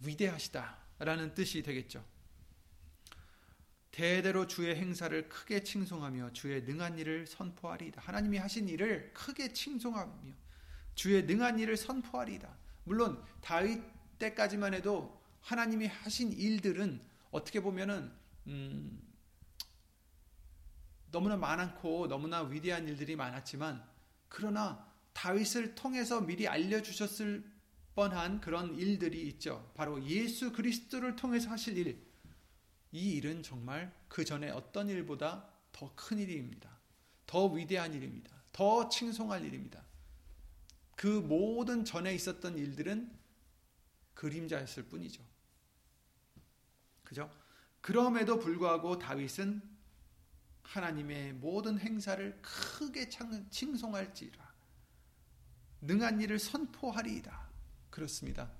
위대하시다라는 0.00 1.34
뜻이 1.34 1.62
되겠죠. 1.62 2.04
대대로 3.90 4.46
주의 4.46 4.74
행사를 4.74 5.28
크게 5.28 5.62
칭송하며 5.62 6.32
주의 6.32 6.62
능한 6.62 6.98
일을 6.98 7.26
선포하리이다. 7.26 8.00
하나님이 8.00 8.38
하신 8.38 8.68
일을 8.68 9.12
크게 9.14 9.52
칭송하며 9.52 10.32
주의 10.94 11.22
능한 11.24 11.58
일을 11.58 11.76
선포하리이다. 11.76 12.56
물론 12.84 13.22
다윗 13.40 13.82
때까지만 14.18 14.74
해도 14.74 15.20
하나님이 15.40 15.86
하신 15.86 16.32
일들은 16.32 17.00
어떻게 17.30 17.60
보면은 17.60 18.12
음, 18.46 19.00
너무나 21.10 21.36
많고 21.36 22.08
너무나 22.08 22.42
위대한 22.42 22.88
일들이 22.88 23.16
많았지만 23.16 23.84
그러나 24.28 24.92
다윗을 25.12 25.74
통해서 25.74 26.20
미리 26.20 26.48
알려주셨을 26.48 27.52
뻔한 27.94 28.40
그런 28.40 28.74
일들이 28.76 29.28
있죠. 29.28 29.70
바로 29.74 30.04
예수 30.04 30.52
그리스도를 30.52 31.14
통해서 31.14 31.48
하실 31.50 31.78
일. 31.78 32.04
이 32.90 33.12
일은 33.12 33.42
정말 33.42 33.94
그 34.08 34.24
전에 34.24 34.50
어떤 34.50 34.88
일보다 34.88 35.48
더 35.72 35.94
큰 35.94 36.18
일입니다. 36.18 36.70
더 37.26 37.46
위대한 37.46 37.94
일입니다. 37.94 38.30
더 38.52 38.88
칭송할 38.88 39.44
일입니다. 39.44 39.84
그 40.96 41.06
모든 41.06 41.84
전에 41.84 42.14
있었던 42.14 42.56
일들은 42.56 43.10
그림자였을 44.14 44.84
뿐이죠. 44.84 45.22
그죠? 47.02 47.30
그럼에도 47.84 48.38
불구하고 48.38 48.98
다윗은 48.98 49.60
하나님의 50.62 51.34
모든 51.34 51.78
행사를 51.78 52.40
크게 52.40 53.10
칭송할지라 53.50 54.54
능한 55.82 56.18
일을 56.22 56.38
선포하리이다. 56.38 57.46
그렇습니다. 57.90 58.50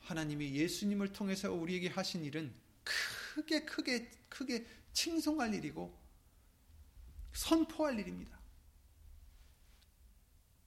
하나님이 0.00 0.54
예수님을 0.54 1.14
통해서 1.14 1.50
우리에게 1.50 1.88
하신 1.88 2.26
일은 2.26 2.54
크게 2.84 3.64
크게 3.64 4.10
크게 4.28 4.66
칭송할 4.92 5.54
일이고 5.54 5.98
선포할 7.32 7.98
일입니다. 7.98 8.38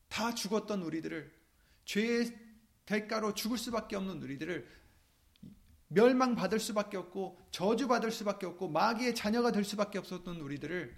다 0.07 0.33
죽었던 0.33 0.81
우리들을 0.81 1.31
죄의 1.85 2.35
대가로 2.87 3.35
죽을 3.35 3.59
수밖에 3.59 3.95
없는 3.95 4.23
우리들을 4.23 4.80
멸망받을 5.93 6.59
수밖에 6.59 6.97
없고 6.97 7.39
저주받을 7.51 8.11
수밖에 8.11 8.45
없고 8.45 8.69
마귀의 8.69 9.13
자녀가 9.13 9.51
될 9.51 9.63
수밖에 9.63 9.97
없었던 9.99 10.37
우리들을 10.37 10.95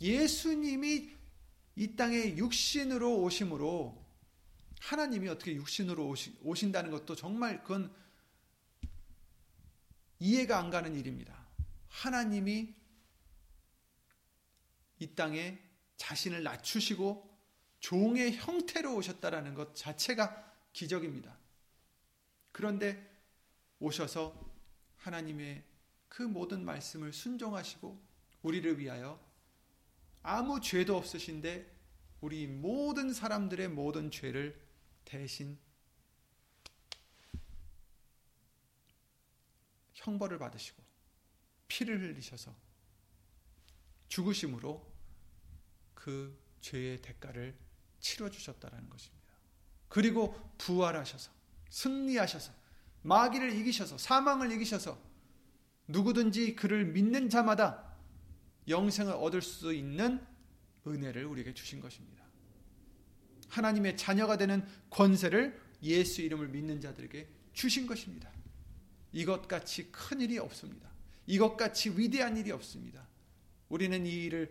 예수님이 0.00 1.10
이 1.74 1.96
땅에 1.96 2.36
육신으로 2.36 3.20
오심으로 3.22 4.00
하나님이 4.80 5.28
어떻게 5.28 5.54
육신으로 5.54 6.08
오시, 6.08 6.38
오신다는 6.42 6.90
것도 6.90 7.16
정말 7.16 7.62
그건 7.62 7.92
이해가 10.18 10.58
안 10.58 10.70
가는 10.70 10.94
일입니다. 10.94 11.36
하나님이 11.88 12.74
이 15.00 15.14
땅에 15.14 15.58
자신을 15.96 16.42
낮추시고 16.44 17.28
종의 17.80 18.36
형태로 18.36 18.94
오셨다라는 18.94 19.54
것 19.54 19.74
자체가 19.74 20.52
기적입니다. 20.72 21.36
그런데 22.52 23.11
오셔서 23.82 24.32
하나님의 24.98 25.64
그 26.08 26.22
모든 26.22 26.64
말씀을 26.64 27.12
순종하시고 27.12 28.00
우리를 28.42 28.78
위하여 28.78 29.20
아무 30.22 30.60
죄도 30.60 30.96
없으신데 30.96 31.68
우리 32.20 32.46
모든 32.46 33.12
사람들의 33.12 33.68
모든 33.68 34.10
죄를 34.10 34.60
대신 35.04 35.58
형벌을 39.94 40.38
받으시고 40.38 40.80
피를 41.66 42.00
흘리셔서 42.00 42.54
죽으심으로 44.06 44.92
그 45.94 46.38
죄의 46.60 47.02
대가를 47.02 47.56
치러 47.98 48.30
주셨다라는 48.30 48.88
것입니다. 48.88 49.26
그리고 49.88 50.34
부활하셔서 50.58 51.32
승리하셔서 51.70 52.61
마귀를 53.02 53.52
이기셔서 53.58 53.98
사망을 53.98 54.52
이기셔서 54.52 54.98
누구든지 55.88 56.54
그를 56.54 56.86
믿는 56.86 57.28
자마다 57.28 57.92
영생을 58.68 59.12
얻을 59.14 59.42
수 59.42 59.74
있는 59.74 60.24
은혜를 60.86 61.24
우리에게 61.24 61.54
주신 61.54 61.80
것입니다. 61.80 62.22
하나님의 63.48 63.96
자녀가 63.96 64.36
되는 64.36 64.66
권세를 64.90 65.60
예수 65.82 66.22
이름을 66.22 66.48
믿는 66.48 66.80
자들에게 66.80 67.28
주신 67.52 67.86
것입니다. 67.86 68.30
이것 69.12 69.46
같이 69.46 69.90
큰 69.92 70.20
일이 70.20 70.38
없습니다. 70.38 70.90
이것 71.26 71.56
같이 71.56 71.90
위대한 71.90 72.36
일이 72.36 72.50
없습니다. 72.50 73.06
우리는 73.68 74.06
이 74.06 74.24
일을 74.24 74.50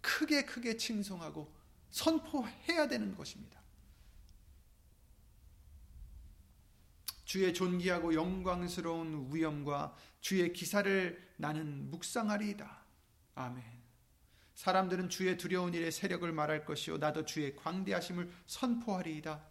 크게 0.00 0.44
크게 0.44 0.76
칭송하고 0.76 1.52
선포해야 1.90 2.88
되는 2.88 3.14
것입니다. 3.14 3.61
주의 7.32 7.54
존귀하고 7.54 8.12
영광스러운 8.12 9.30
위엄과 9.32 9.96
주의 10.20 10.52
기사를 10.52 11.32
나는 11.38 11.90
묵상하리이다. 11.90 12.84
아멘. 13.36 13.64
사람들은 14.54 15.08
주의 15.08 15.38
두려운 15.38 15.72
일의 15.72 15.90
세력을 15.92 16.30
말할 16.30 16.66
것이요 16.66 16.98
나도 16.98 17.24
주의 17.24 17.56
광대하심을 17.56 18.30
선포하리이다. 18.46 19.42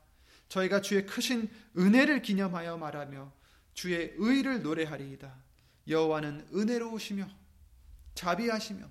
저희가 0.48 0.82
주의 0.82 1.08
크신 1.08 1.50
은혜를 1.76 2.22
기념하여 2.22 2.78
말하며 2.78 3.34
주의 3.74 4.14
의를 4.16 4.62
노래하리이다. 4.62 5.36
여호와는 5.88 6.50
은혜로우시며 6.54 7.28
자비하시며 8.14 8.88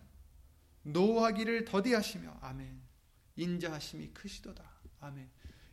노하기를 0.82 1.64
더디하시며 1.64 2.38
아멘. 2.40 2.82
인자하심이 3.36 4.08
크시도다. 4.14 4.68
아멘. 4.98 5.30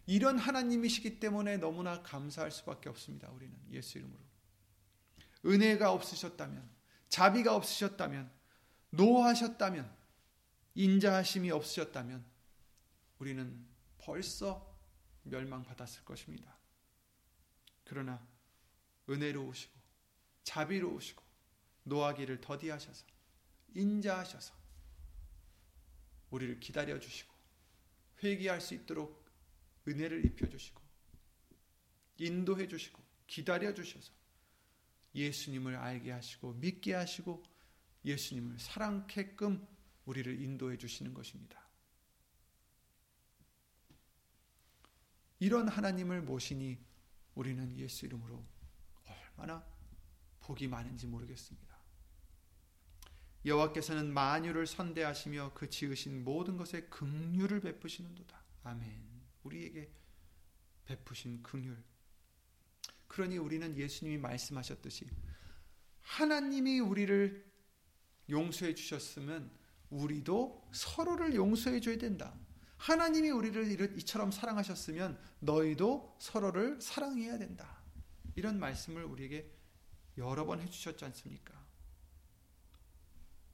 이런 0.07 0.39
하나님이시기 0.39 1.19
때문에 1.19 1.57
너무나 1.57 2.01
감사할 2.01 2.49
수밖에 2.49 2.87
없습니다. 2.89 3.29
우리는 3.29 3.53
예수 3.71 3.97
이름으로. 3.97 4.19
은혜가 5.45 5.91
없으셨다면, 5.91 6.67
자비가 7.09 7.55
없으셨다면, 7.55 8.31
노하셨다면, 8.91 9.93
인자하심이 10.75 11.51
없으셨다면, 11.51 12.25
우리는 13.19 13.67
벌써 13.97 14.73
멸망받았을 15.23 16.05
것입니다. 16.05 16.57
그러나 17.83 18.25
은혜로우시고, 19.09 19.77
자비로우시고, 20.45 21.21
노하기를 21.83 22.39
더디하셔서, 22.39 23.05
인자하셔서, 23.73 24.53
우리를 26.29 26.61
기다려 26.61 26.97
주시고, 26.97 27.33
회개할 28.23 28.61
수 28.61 28.73
있도록 28.73 29.26
은혜를 29.87 30.25
입혀주시고 30.25 30.81
인도해 32.19 32.67
주시고 32.67 33.01
기다려 33.27 33.73
주셔서 33.73 34.11
예수님을 35.13 35.75
알게 35.75 36.11
하시고 36.11 36.53
믿게 36.53 36.93
하시고 36.93 37.43
예수님을 38.05 38.59
사랑케끔 38.59 39.67
우리를 40.05 40.41
인도해 40.41 40.77
주시는 40.77 41.13
것입니다. 41.13 41.67
이런 45.39 45.67
하나님을 45.67 46.21
모시니 46.21 46.77
우리는 47.35 47.77
예수 47.77 48.05
이름으로 48.05 48.43
얼마나 49.05 49.63
복이 50.39 50.67
많은지 50.67 51.05
모르겠습니다. 51.05 51.77
여호와께서는 53.45 54.13
만유를 54.13 54.65
선대하시며 54.65 55.53
그 55.53 55.69
지으신 55.69 56.23
모든 56.23 56.57
것에 56.57 56.81
긍휼을 56.85 57.61
베푸시는도다. 57.61 58.43
아멘. 58.63 59.16
우리에게 59.43 59.91
베푸신 60.85 61.43
긍휼. 61.43 61.77
그러니 63.07 63.37
우리는 63.37 63.75
예수님이 63.77 64.17
말씀하셨듯이 64.17 65.07
하나님이 66.01 66.79
우리를 66.79 67.45
용서해 68.29 68.75
주셨으면 68.75 69.51
우리도 69.89 70.69
서로를 70.73 71.35
용서해 71.35 71.79
줘야 71.79 71.97
된다. 71.97 72.37
하나님이 72.77 73.29
우리를 73.29 73.97
이처럼 73.97 74.31
사랑하셨으면 74.31 75.19
너희도 75.39 76.17
서로를 76.19 76.79
사랑해야 76.81 77.37
된다. 77.37 77.81
이런 78.35 78.59
말씀을 78.59 79.03
우리에게 79.03 79.51
여러 80.17 80.45
번 80.45 80.61
해주셨지 80.61 81.03
않습니까? 81.05 81.53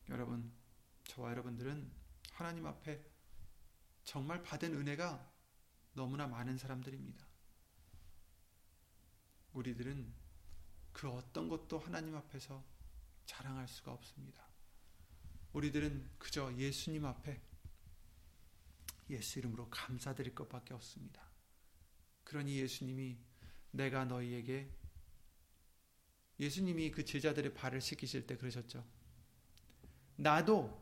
여러분, 0.10 0.52
저와 1.06 1.32
여러분들은 1.32 1.90
하나님 2.32 2.66
앞에 2.66 3.02
정말 4.04 4.44
받은 4.44 4.74
은혜가 4.76 5.33
너무나 5.94 6.28
많은 6.28 6.58
사람들입니다. 6.58 7.26
우리들은 9.54 10.14
그 10.92 11.10
어떤 11.10 11.48
것도 11.48 11.80
하나님 11.80 12.16
앞에서 12.16 12.64
자랑할 13.26 13.68
수가 13.68 13.92
없습니다. 13.92 14.44
우리들은 15.54 16.10
그저 16.18 16.54
예수님 16.56 17.06
앞에 17.06 17.42
예수 19.10 19.40
이름으로 19.40 19.70
감사드릴 19.70 20.34
것밖에 20.34 20.74
없습니다. 20.74 21.30
그러니 22.24 22.58
예수님이 22.58 23.18
내가 23.72 24.06
너희에게 24.06 24.72
예수님이 26.40 26.92
그 26.92 27.06
제자들의 27.06 27.54
발을 27.54 27.82
씻기실 27.82 28.26
때 28.26 28.38
그러셨죠. 28.38 28.84
나도 30.16 30.82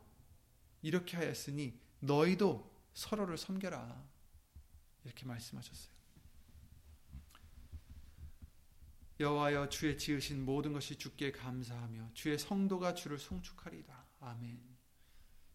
이렇게 0.80 1.16
하였으니 1.16 1.78
너희도 2.00 2.70
서로를 2.94 3.36
섬겨라. 3.36 4.11
이렇게 5.04 5.26
말씀하셨어요. 5.26 5.92
여호와여 9.20 9.68
주의 9.68 9.96
지으신 9.96 10.44
모든 10.44 10.72
것이 10.72 10.96
주께 10.96 11.30
감사하며 11.30 12.10
주의 12.14 12.38
성도가 12.38 12.94
주를 12.94 13.18
송축하리다. 13.18 14.06
아멘. 14.20 14.60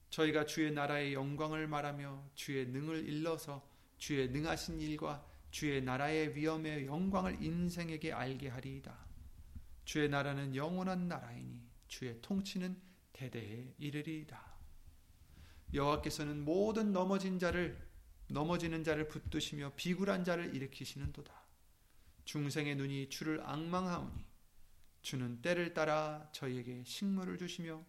저희가 0.10 0.46
주의 0.46 0.72
나라의 0.72 1.14
영광을 1.14 1.68
말하며 1.68 2.32
주의 2.34 2.66
능을 2.66 3.08
일러서 3.08 3.68
주의 3.98 4.30
능하신 4.30 4.80
일과 4.80 5.26
주의 5.52 5.82
나라의 5.82 6.36
위엄의 6.36 6.86
영광을 6.86 7.42
인생에게 7.44 8.14
알게 8.14 8.50
하리이다. 8.50 9.06
주의 9.86 10.08
나라는 10.08 10.56
영원한 10.56 11.08
나라이니 11.08 11.62
주의 11.88 12.22
통치는 12.22 12.80
대대에 13.14 13.74
이르리이다. 13.78 14.58
여호와께서는 15.74 16.44
모든 16.46 16.92
넘어진 16.92 17.40
자를 17.40 17.87
넘어지는 18.30 18.84
자를 18.84 19.08
붙드시며 19.08 19.74
비굴한 19.76 20.24
자를 20.24 20.54
일으키시는도다. 20.54 21.34
중생의 22.26 22.76
눈이 22.76 23.10
주를 23.10 23.42
악망하오니 23.42 24.26
주는 25.02 25.42
때를 25.42 25.74
따라 25.74 26.30
저희에게 26.34 26.84
식물을 26.84 27.38
주시며 27.38 27.86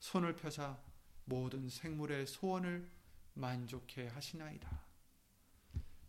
손을 0.00 0.34
펴사 0.34 0.78
모든 1.24 1.68
생물의 1.68 2.26
소원을 2.26 2.90
만족해 3.34 4.08
하시나이다. 4.08 4.82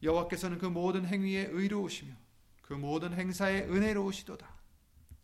여호와께서는 0.01 0.58
그 0.58 0.65
모든 0.65 1.05
행위에 1.05 1.49
의로우시며 1.51 2.15
그 2.62 2.73
모든 2.73 3.13
행사에 3.13 3.63
은혜로우시도다. 3.63 4.60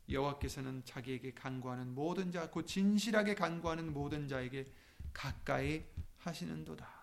여호와께서는 0.10 0.84
자기에게 0.86 1.34
간구하는 1.34 1.96
모든 1.96 2.32
자, 2.32 2.52
곧 2.52 2.68
진실하게 2.68 3.34
간구하는 3.34 3.92
모든 3.92 4.28
자에게 4.28 4.72
가까이 5.14 5.84
하시는도다. 6.18 6.95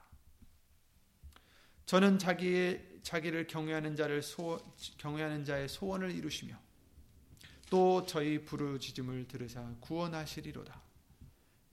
저는 1.86 2.18
자기의 2.18 3.00
자기를 3.02 3.46
경외하는 3.46 3.96
자를 3.96 4.22
소, 4.22 4.58
경외하는 4.98 5.44
자의 5.44 5.68
소원을 5.68 6.12
이루시며 6.12 6.56
또 7.70 8.04
저희 8.06 8.44
부르짖음을 8.44 9.28
들으사 9.28 9.74
구원하시리로다. 9.80 10.82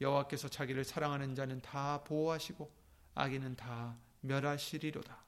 여호와께서 0.02 0.48
자기를 0.48 0.84
사랑하는 0.84 1.36
자는 1.36 1.62
다 1.62 2.04
보호하시고 2.06 2.72
악인은 3.15 3.56
다 3.58 3.98
멸하시리로다. 4.22 5.26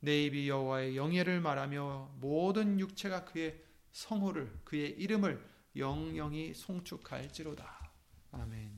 내 0.00 0.24
입이 0.24 0.48
여호와의 0.48 0.96
영예를 0.96 1.40
말하며 1.40 2.16
모든 2.20 2.80
육체가 2.80 3.24
그의 3.26 3.62
성호를 3.92 4.60
그의 4.64 4.90
이름을 4.92 5.46
영영이 5.76 6.54
송축할지로다. 6.54 7.92
아멘. 8.32 8.72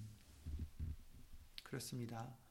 그렇습니다. 1.63 2.44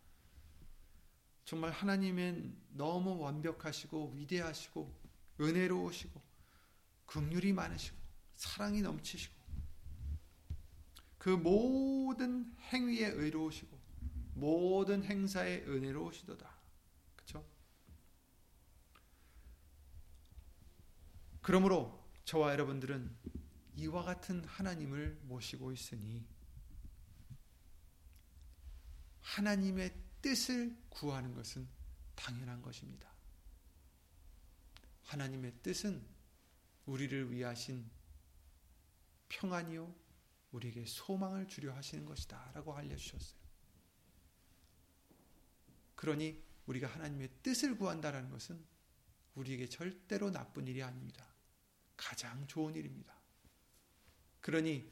정말 1.45 1.71
하나님은 1.71 2.57
너무 2.71 3.19
완벽하시고 3.19 4.13
위대하시고 4.15 5.03
은혜로우시고 5.41 6.21
긍휼이 7.05 7.53
많으시고 7.53 7.97
사랑이 8.35 8.81
넘치시고 8.81 9.35
그 11.17 11.29
모든 11.29 12.53
행위에 12.71 13.07
의로우시고 13.07 13.77
모든 14.35 15.03
행사에 15.03 15.63
은혜로우시도다. 15.63 16.63
그러므로 21.43 22.09
저와 22.23 22.53
여러분들은 22.53 23.13
이와 23.75 24.03
같은 24.03 24.45
하나님을 24.45 25.19
모시고 25.23 25.73
있으니 25.73 26.25
하나님의 29.19 29.93
뜻을 30.23 30.75
구하는 30.89 31.35
것은 31.35 31.67
당연한 32.15 32.61
것입니다. 32.61 33.11
하나님의 35.03 35.53
뜻은 35.61 36.01
우리를 36.85 37.31
위하신 37.31 37.87
평안이요 39.27 39.93
우리에게 40.53 40.85
소망을 40.85 41.47
주려 41.47 41.75
하시는 41.75 42.05
것이다 42.05 42.51
라고 42.53 42.73
알려 42.73 42.95
주셨어요. 42.95 43.37
그러니 45.95 46.41
우리가 46.67 46.87
하나님의 46.87 47.29
뜻을 47.43 47.77
구한다는 47.77 48.29
것은 48.29 48.63
우리에게 49.35 49.67
절대로 49.67 50.31
나쁜 50.31 50.67
일이 50.67 50.81
아닙니다. 50.81 51.27
가장 51.97 52.47
좋은 52.47 52.75
일입니다. 52.75 53.13
그러니 54.39 54.89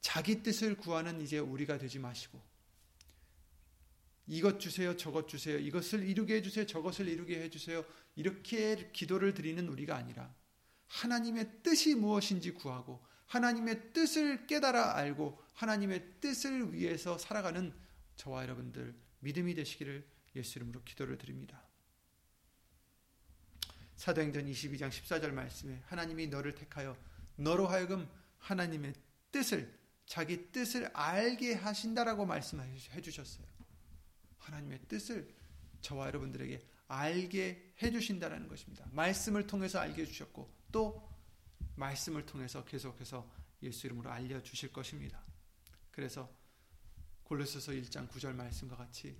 자기 0.00 0.42
뜻을 0.42 0.76
구하는 0.76 1.20
이제 1.20 1.38
우리가 1.38 1.78
되지 1.78 2.00
마시고 2.00 2.51
이것 4.26 4.60
주세요, 4.60 4.96
저것 4.96 5.28
주세요, 5.28 5.58
이것을 5.58 6.08
이루게 6.08 6.36
해주세요, 6.36 6.66
저것을 6.66 7.08
이루게 7.08 7.42
해주세요. 7.42 7.84
이렇게 8.14 8.90
기도를 8.92 9.34
드리는 9.34 9.68
우리가 9.68 9.96
아니라 9.96 10.32
하나님의 10.86 11.62
뜻이 11.62 11.94
무엇인지 11.94 12.52
구하고 12.52 13.04
하나님의 13.26 13.92
뜻을 13.92 14.46
깨달아 14.46 14.96
알고 14.96 15.42
하나님의 15.54 16.20
뜻을 16.20 16.74
위해서 16.74 17.16
살아가는 17.16 17.72
저와 18.16 18.42
여러분들 18.42 18.94
믿음이 19.20 19.54
되시기를 19.54 20.06
예수 20.36 20.58
이름으로 20.58 20.82
기도를 20.84 21.16
드립니다. 21.18 21.62
사도행전 23.96 24.46
22장 24.46 24.88
14절 24.88 25.30
말씀에 25.30 25.80
하나님이 25.86 26.26
너를 26.26 26.54
택하여 26.54 26.96
너로 27.36 27.66
하여금 27.68 28.08
하나님의 28.38 28.94
뜻을 29.30 29.78
자기 30.06 30.50
뜻을 30.50 30.90
알게 30.92 31.54
하신다라고 31.54 32.26
말씀해 32.26 33.00
주셨어요. 33.00 33.46
하나님의 34.52 34.80
뜻을 34.86 35.34
저와 35.80 36.06
여러분들에게 36.08 36.60
알게 36.88 37.74
해 37.82 37.90
주신다라는 37.90 38.48
것입니다. 38.48 38.86
말씀을 38.92 39.46
통해서 39.46 39.80
알게 39.80 40.02
해 40.02 40.06
주셨고 40.06 40.52
또 40.70 41.10
말씀을 41.76 42.26
통해서 42.26 42.64
계속해서 42.64 43.28
예수 43.62 43.86
이름으로 43.86 44.10
알려 44.10 44.42
주실 44.42 44.72
것입니다. 44.72 45.24
그래서 45.90 46.30
골로새서 47.24 47.72
1장 47.72 48.08
9절 48.08 48.34
말씀과 48.34 48.76
같이 48.76 49.18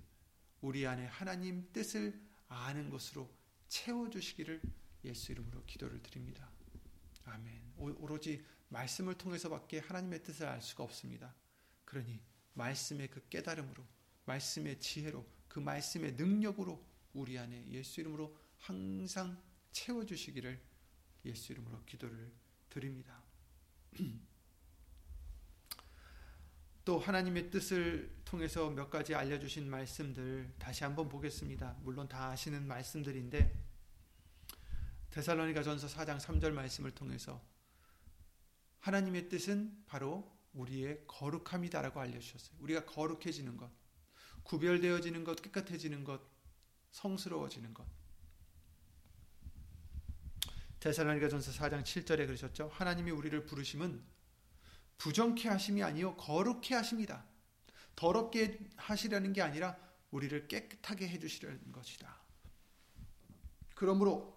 우리 0.61 0.85
안에 0.85 1.05
하나님 1.07 1.71
뜻을 1.73 2.21
아는 2.47 2.89
것으로 2.89 3.29
채워주시기를 3.67 4.61
예수 5.05 5.31
이름으로 5.31 5.65
기도를 5.65 6.01
드립니다. 6.03 6.49
아멘. 7.25 7.73
오로지 7.77 8.45
말씀을 8.69 9.15
통해서밖에 9.15 9.79
하나님의 9.79 10.23
뜻을 10.23 10.47
알 10.47 10.61
수가 10.61 10.83
없습니다. 10.83 11.35
그러니 11.85 12.21
말씀의 12.53 13.09
그 13.09 13.27
깨달음으로, 13.29 13.83
말씀의 14.25 14.79
지혜로, 14.79 15.25
그 15.47 15.59
말씀의 15.59 16.13
능력으로 16.13 16.83
우리 17.13 17.37
안에 17.37 17.67
예수 17.69 18.01
이름으로 18.01 18.35
항상 18.57 19.41
채워 19.71 20.05
주시기를 20.05 20.61
예수 21.25 21.51
이름으로 21.51 21.83
기도를 21.85 22.31
드립니다. 22.69 23.21
또 26.85 26.99
하나님의 26.99 27.49
뜻을 27.49 28.13
통해서 28.25 28.69
몇 28.69 28.89
가지 28.89 29.15
알려주신 29.15 29.69
말씀들 29.69 30.53
다시 30.59 30.83
한번 30.83 31.07
보겠습니다. 31.07 31.77
물론 31.81 32.09
다 32.09 32.29
아시는 32.29 32.67
말씀들인데 32.67 33.63
데살로니가 35.11 35.63
전서 35.63 35.87
4장 35.87 36.19
3절 36.19 36.51
말씀을 36.51 36.91
통해서 36.91 37.41
하나님의 38.79 39.29
뜻은 39.29 39.85
바로 39.85 40.29
우리의 40.53 41.03
거룩함이다라고 41.07 42.01
알려주셨어요. 42.01 42.57
우리가 42.59 42.85
거룩해지는 42.85 43.55
것, 43.55 43.71
구별되어지는 44.43 45.23
것, 45.23 45.41
깨끗해지는 45.41 46.03
것, 46.03 46.21
성스러워지는 46.91 47.73
것. 47.73 47.85
데살로니가 50.79 51.29
전서 51.29 51.51
4장 51.51 51.83
7절에 51.83 52.25
그러셨죠. 52.27 52.69
하나님이 52.73 53.11
우리를 53.11 53.45
부르심은 53.45 54.03
부정케 54.97 55.47
하심이 55.47 55.81
아니요 55.81 56.15
거룩케 56.17 56.75
하십니다. 56.75 57.25
더럽게 57.95 58.59
하시려는 58.75 59.33
게 59.33 59.41
아니라 59.41 59.77
우리를 60.11 60.47
깨끗하게 60.47 61.07
해 61.07 61.19
주시려는 61.19 61.71
것이다. 61.71 62.21
그러므로 63.75 64.33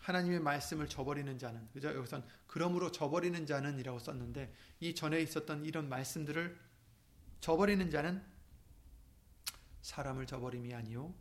하나님의 0.00 0.40
말씀을 0.40 0.88
저버리는 0.88 1.38
자는 1.38 1.68
그죠? 1.72 1.94
여기선 1.94 2.26
그러므로 2.46 2.92
저버리는 2.92 3.46
자는이라고 3.46 3.98
썼는데 3.98 4.54
이 4.80 4.94
전에 4.94 5.20
있었던 5.20 5.64
이런 5.64 5.88
말씀들을 5.88 6.58
저버리는 7.44 7.90
자는 7.90 8.24
사람을 9.82 10.26
저버림이 10.26 10.72
아니요 10.72 11.14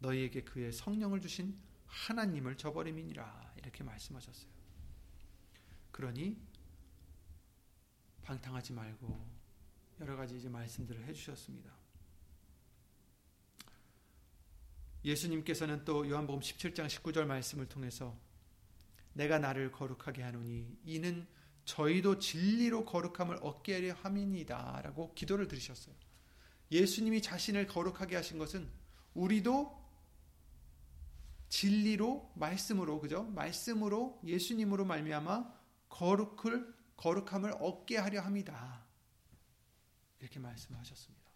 너희에게 0.00 0.42
그의 0.42 0.72
성령을 0.72 1.20
주신 1.20 1.56
하나님을 1.86 2.56
저버림이니라 2.56 3.54
이렇게 3.58 3.84
말씀하셨어요. 3.84 4.50
그러니 5.92 6.36
방탕하지 8.22 8.72
말고 8.72 9.24
여러 10.00 10.16
가지 10.16 10.36
이제 10.36 10.48
말씀들을 10.48 11.04
해주셨습니다. 11.04 11.70
예수님께서는 15.04 15.84
또 15.84 16.10
요한복음 16.10 16.40
17장 16.40 16.88
19절 16.88 17.24
말씀을 17.24 17.68
통해서 17.68 18.18
내가 19.12 19.38
나를 19.38 19.70
거룩하게 19.70 20.22
하노니 20.22 20.80
이는 20.86 21.24
저희도 21.64 22.18
진리로 22.18 22.84
거룩함을 22.84 23.38
얻게 23.42 23.74
하려 23.74 23.94
함이니다라고 23.94 25.14
기도를 25.14 25.48
드리셨어요. 25.48 25.94
예수님이 26.70 27.22
자신을 27.22 27.66
거룩하게 27.66 28.16
하신 28.16 28.38
것은 28.38 28.68
우리도 29.14 29.80
진리로 31.48 32.32
말씀으로 32.34 32.98
그죠? 32.98 33.24
말씀으로 33.24 34.20
예수님으로 34.24 34.86
말미암아 34.86 35.52
거룩을 35.90 36.74
거룩함을 36.96 37.52
얻게 37.60 37.98
하려 37.98 38.22
합니다. 38.22 38.82
이렇게 40.20 40.38
말씀하셨습니다. 40.38 41.30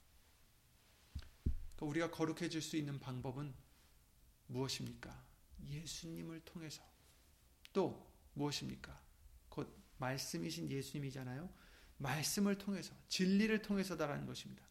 그러니까 1.76 1.86
우리가 1.86 2.10
거룩해질 2.10 2.62
수 2.62 2.76
있는 2.76 2.98
방법은 2.98 3.54
무엇입니까? 4.46 5.24
예수님을 5.64 6.40
통해서 6.44 6.82
또 7.72 8.10
무엇입니까? 8.34 9.05
곧 9.96 9.98
말씀이신 9.98 10.70
예수님이잖아요. 10.70 11.48
말씀을 11.98 12.58
통해서 12.58 12.94
진리를 13.08 13.62
통해서다라는 13.62 14.26
것입니다. 14.26 14.64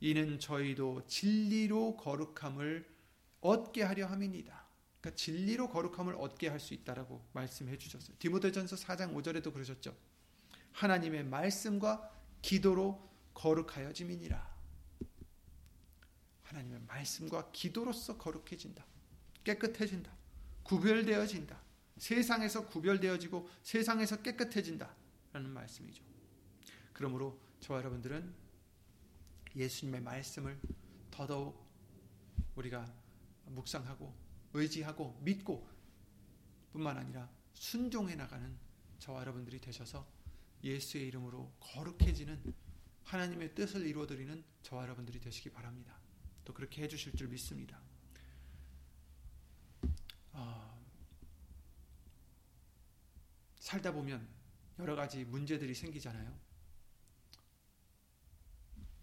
이는 0.00 0.38
저희도 0.38 1.06
진리로 1.06 1.96
거룩함을 1.96 2.86
얻게 3.40 3.82
하려 3.82 4.06
함이니다. 4.06 4.66
그러니까 5.00 5.16
진리로 5.16 5.68
거룩함을 5.68 6.14
얻게 6.16 6.48
할 6.48 6.60
수 6.60 6.74
있다라고 6.74 7.24
말씀해 7.32 7.78
주셨어요. 7.78 8.16
디모데전서 8.18 8.76
4장 8.76 9.14
5절에도 9.14 9.52
그러셨죠. 9.52 9.96
하나님의 10.72 11.24
말씀과 11.24 12.10
기도로 12.42 13.08
거룩하여짐이니라. 13.34 14.58
하나님의 16.42 16.80
말씀과 16.86 17.50
기도로서 17.52 18.16
거룩해진다. 18.18 18.84
깨끗해진다. 19.44 20.12
구별되어진다. 20.62 21.67
세상에서 21.98 22.66
구별되어지고 22.68 23.48
세상에서 23.62 24.22
깨끗해진다. 24.22 24.94
라는 25.32 25.50
말씀이죠. 25.50 26.02
그러므로 26.92 27.40
저와 27.60 27.80
여러분들은 27.80 28.34
예수님의 29.54 30.00
말씀을 30.02 30.58
더더욱 31.10 31.66
우리가 32.54 32.92
묵상하고 33.46 34.14
의지하고 34.52 35.18
믿고 35.22 35.68
뿐만 36.72 36.96
아니라 36.96 37.28
순종해 37.54 38.14
나가는 38.14 38.56
저와 38.98 39.20
여러분들이 39.20 39.60
되셔서 39.60 40.06
예수의 40.62 41.06
이름으로 41.08 41.52
거룩해지는 41.60 42.54
하나님의 43.04 43.54
뜻을 43.54 43.86
이루어드리는 43.86 44.44
저와 44.62 44.82
여러분들이 44.82 45.20
되시기 45.20 45.50
바랍니다. 45.50 45.98
또 46.44 46.52
그렇게 46.52 46.82
해주실 46.82 47.14
줄 47.16 47.28
믿습니다. 47.28 47.80
어, 50.32 50.77
살다 53.68 53.92
보면 53.92 54.26
여러 54.78 54.96
가지 54.96 55.26
문제들이 55.26 55.74
생기잖아요. 55.74 56.34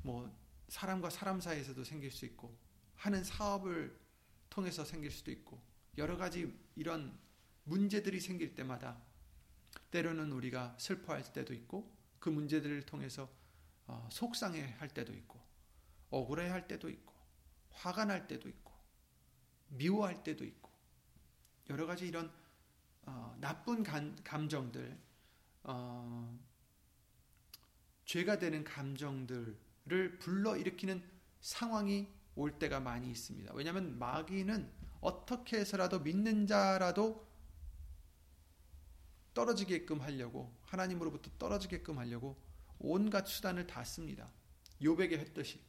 뭐 0.02 0.36
사람과 0.70 1.12
사람 1.12 1.40
사이에서도 1.40 1.84
생길 1.84 2.10
수 2.10 2.26
있고 2.26 2.58
하는 2.96 3.24
사업을 3.24 3.96
통해서 4.50 4.84
생길 4.84 5.12
수도 5.12 5.30
있고 5.30 5.62
여러 6.00 6.18
가지 6.18 6.52
이런 6.76 7.16
문제들이 7.66 8.20
생길 8.20 8.56
때마다 8.56 9.00
때로는 9.92 10.32
우리가 10.32 10.76
슬퍼할 10.80 11.32
때도 11.32 11.54
있고 11.54 11.96
그 12.18 12.30
문제들을 12.30 12.88
통해서 12.88 13.30
어, 13.86 14.10
속상해 14.12 14.74
할 14.80 14.88
때도 14.90 15.14
있고 15.14 15.40
억울해 16.10 16.50
할 16.50 16.68
때도 16.68 16.90
있고 16.90 17.14
화가 17.70 18.06
날 18.06 18.28
때도 18.28 18.50
있고 18.50 18.74
미워할 19.68 20.24
때도 20.24 20.44
있고 20.44 20.72
여러 21.70 21.86
가지 21.86 22.08
이런 22.08 22.34
어, 23.06 23.36
나쁜 23.40 23.84
감, 23.84 24.16
감정들 24.24 24.98
어, 25.64 26.40
죄가 28.06 28.40
되는 28.40 28.64
감정들을 28.64 30.20
불러 30.20 30.58
일으키는 30.58 31.04
상황이 31.42 32.08
올 32.36 32.60
때가 32.60 32.80
많이 32.80 33.10
있습니다. 33.10 33.54
왜냐하면 33.54 33.98
마귀는 33.98 34.72
어떻게 35.02 35.60
해서라도 35.60 36.00
믿는 36.00 36.48
자라도 36.48 37.26
떨어지게끔 39.34 40.02
하려고 40.02 40.56
하나님으로부터 40.64 41.30
떨어지게끔 41.38 41.98
하려고 41.98 42.42
온갖 42.80 43.28
수단을 43.28 43.68
다 43.68 43.84
씁니다. 43.84 44.30
요백에 44.82 45.18
했듯이. 45.18 45.60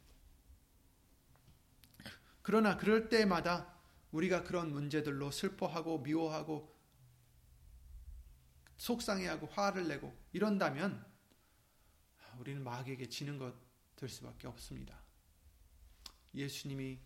그러나 2.41 2.77
그럴 2.77 3.09
때마다 3.09 3.73
우리가 4.11 4.43
그런 4.43 4.71
문제들로 4.71 5.31
슬퍼하고 5.31 5.99
미워하고 5.99 6.76
속상해하고 8.77 9.47
화를 9.47 9.87
내고 9.87 10.17
이런다면 10.31 11.05
우리는 12.39 12.63
마귀에게 12.63 13.09
지는 13.09 13.37
것 13.37 13.67
될 13.97 14.07
수밖에 14.07 14.47
없습니다. 14.47 15.03
예수님이 16.33 16.99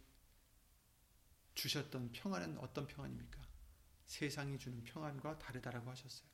주셨던 1.56 2.12
평안은 2.12 2.58
어떤 2.60 2.86
평안입니까? 2.86 3.42
세상이 4.06 4.60
주는 4.60 4.84
평안과 4.84 5.40
다르다라고 5.40 5.90
하셨어요. 5.90 6.30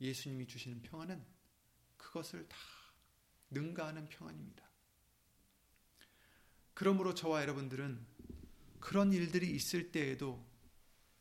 예수님이 0.00 0.46
주시는 0.46 0.82
평안은 0.82 1.24
그것을 1.96 2.46
다 2.48 2.56
능가하는 3.50 4.08
평안입니다. 4.08 4.70
그러므로 6.74 7.14
저와 7.14 7.42
여러분들은 7.42 8.06
그런 8.78 9.12
일들이 9.12 9.50
있을 9.54 9.90
때에도 9.90 10.46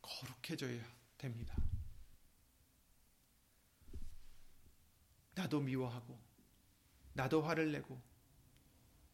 거룩해져야 0.01 0.83
됩니다. 1.17 1.55
나도 5.39 5.61
미워하고, 5.61 6.19
나도 7.13 7.41
화를 7.41 7.71
내고, 7.71 8.01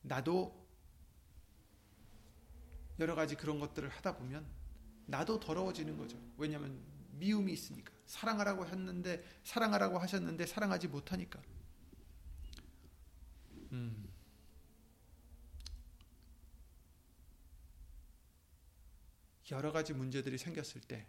나도 0.02 0.66
여러 2.98 3.14
가지 3.14 3.36
그런 3.36 3.60
것들을 3.60 3.88
하다 3.90 4.18
보면 4.18 4.44
나도 5.06 5.40
더러워지는 5.40 5.98
거죠. 5.98 6.18
왜냐하면 6.38 6.84
미움이 7.12 7.54
있으니까. 7.54 7.94
사랑하라고 8.08 8.66
했는데, 8.66 9.24
사랑하라고 9.44 10.00
하셨는데 10.00 10.48
사랑하지 10.48 10.88
못하니까. 10.88 11.40
음. 13.72 14.10
여러 19.52 19.72
가지 19.72 19.94
문제들이 19.94 20.40
생겼을 20.40 20.82
때, 20.82 21.08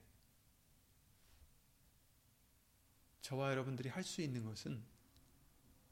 저와 3.23 3.51
여러분들이 3.51 3.89
할 3.89 4.05
수 4.05 4.21
있는 4.21 4.45
것은 4.45 4.85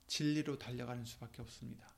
진리로 0.07 0.59
달려가는 0.59 1.05
수밖에 1.05 1.43
없습니다. 1.43 1.89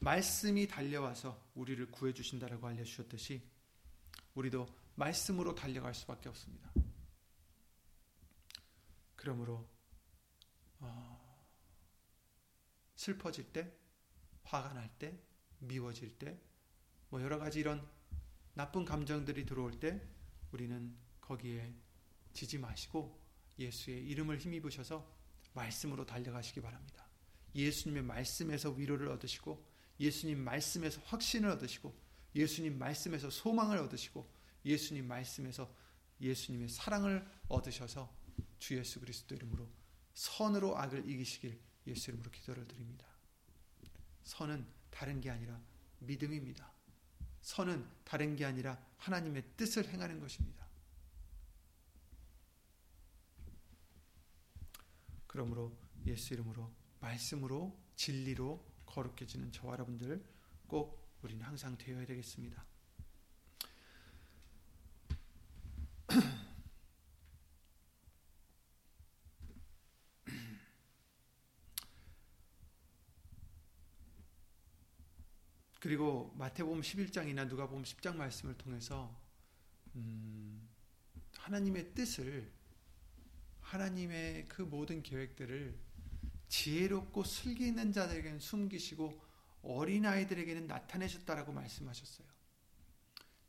말씀이 0.00 0.68
달려와서 0.68 1.50
우리를 1.54 1.90
구해 1.90 2.12
주신다라고 2.12 2.66
알려 2.66 2.84
주셨듯이, 2.84 3.42
우리도 4.34 4.66
말씀으로 4.96 5.54
달려갈 5.54 5.94
수밖에 5.94 6.28
없습니다. 6.28 6.72
그러므로, 9.16 9.66
어, 10.80 11.46
슬퍼질 12.96 13.52
때, 13.52 13.72
화가 14.42 14.74
날 14.74 14.90
때, 14.98 15.18
미워질 15.60 16.18
때, 16.18 16.38
뭐 17.08 17.22
여러 17.22 17.38
가지 17.38 17.60
이런 17.60 17.88
나쁜 18.54 18.84
감정들이 18.84 19.46
들어올 19.46 19.78
때 19.80 20.00
우리는 20.52 20.94
거기에 21.20 21.74
지지 22.32 22.58
마시고 22.58 23.20
예수의 23.58 24.04
이름을 24.06 24.38
힘입으셔서 24.38 25.23
말씀으로 25.54 26.04
달려가시기 26.04 26.60
바랍니다. 26.60 27.06
예수님의 27.54 28.02
말씀에서 28.02 28.70
위로를 28.70 29.08
얻으시고 29.08 29.64
예수님 30.00 30.38
말씀에서 30.38 31.00
확신을 31.06 31.50
얻으시고 31.50 31.94
예수님 32.34 32.78
말씀에서 32.78 33.30
소망을 33.30 33.78
얻으시고 33.78 34.28
예수님 34.64 35.06
말씀에서 35.06 35.72
예수님의 36.20 36.68
사랑을 36.68 37.26
얻으셔서 37.48 38.12
주 38.58 38.76
예수 38.76 39.00
그리스도 39.00 39.34
이름으로 39.34 39.68
선으로 40.14 40.76
악을 40.78 41.08
이기시길 41.08 41.60
예수 41.86 42.10
이름으로 42.10 42.30
기도를 42.30 42.66
드립니다. 42.66 43.06
선은 44.24 44.66
다른 44.90 45.20
게 45.20 45.30
아니라 45.30 45.60
믿음입니다. 45.98 46.72
선은 47.42 47.86
다른 48.04 48.36
게 48.36 48.44
아니라 48.44 48.82
하나님의 48.96 49.44
뜻을 49.56 49.88
행하는 49.88 50.18
것입니다. 50.18 50.63
그러므로 55.34 55.76
예수 56.06 56.32
이름으로 56.32 56.72
말씀으로 57.00 57.76
진리로 57.96 58.64
거룩해지는 58.86 59.50
저와 59.50 59.72
여러분들 59.72 60.24
꼭 60.68 61.18
우리는 61.22 61.44
항상 61.44 61.76
되어야 61.76 62.06
되겠습니다. 62.06 62.64
그리고 75.80 76.32
마태복음 76.38 76.80
11장이나 76.80 77.48
누가복음 77.48 77.82
10장 77.82 78.14
말씀을 78.14 78.56
통해서 78.56 79.20
음, 79.96 80.68
하나님의 81.38 81.92
뜻을 81.92 82.52
하나님의 83.64 84.46
그 84.48 84.62
모든 84.62 85.02
계획들을 85.02 85.74
지혜롭고 86.48 87.24
슬기 87.24 87.66
있는 87.66 87.92
자들에게는 87.92 88.38
숨기시고 88.38 89.20
어린아이들에게는 89.62 90.66
나타내셨다라고 90.66 91.52
말씀하셨어요. 91.52 92.26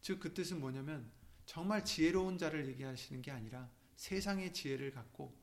즉 0.01 0.19
그 0.19 0.33
뜻은 0.33 0.59
뭐냐면 0.59 1.11
정말 1.45 1.83
지혜로운 1.83 2.37
자를 2.37 2.67
얘기하시는 2.67 3.21
게 3.21 3.31
아니라 3.31 3.69
세상의 3.95 4.53
지혜를 4.53 4.91
갖고 4.91 5.37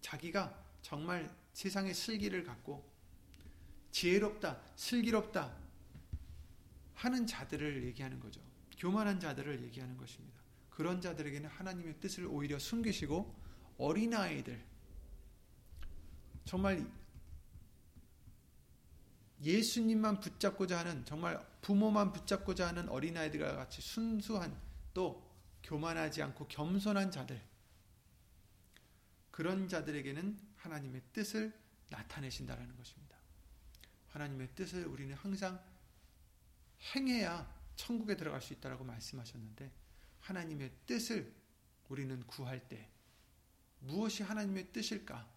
자기가 0.00 0.64
정말 0.82 1.34
세상의 1.52 1.94
슬기를 1.94 2.44
갖고 2.44 2.88
지혜롭다, 3.90 4.62
슬기롭다, 4.76 5.56
하는 6.94 7.26
자들을 7.26 7.84
얘기하는 7.86 8.20
거죠. 8.20 8.42
교만한 8.78 9.18
자들을 9.18 9.62
얘기하는 9.64 9.96
것입니다. 9.96 10.38
그런 10.68 11.00
자들에게는 11.00 11.48
하나님의 11.48 11.98
뜻을 11.98 12.26
오히려 12.26 12.58
숨기시고 12.58 13.39
어린아이들 13.80 14.62
정말 16.44 16.86
예수님만 19.42 20.20
붙잡고자 20.20 20.80
하는 20.80 21.04
정말 21.06 21.44
부모만 21.62 22.12
붙잡고자 22.12 22.68
하는 22.68 22.88
어린아이들과 22.90 23.56
같이 23.56 23.80
순수한 23.80 24.54
또 24.92 25.26
교만하지 25.62 26.22
않고 26.22 26.48
겸손한 26.48 27.10
자들 27.10 27.40
그런 29.30 29.68
자들에게는 29.68 30.38
하나님의 30.56 31.02
뜻을 31.14 31.58
나타내신다라는 31.88 32.76
것입니다. 32.76 33.16
하나님의 34.08 34.48
뜻을 34.54 34.86
우리는 34.86 35.14
항상 35.14 35.58
행해야 36.94 37.50
천국에 37.76 38.16
들어갈 38.16 38.42
수 38.42 38.52
있다라고 38.52 38.84
말씀하셨는데 38.84 39.72
하나님의 40.20 40.70
뜻을 40.86 41.32
우리는 41.88 42.22
구할 42.26 42.68
때 42.68 42.90
무엇이 43.80 44.22
하나님의 44.22 44.72
뜻일까 44.72 45.28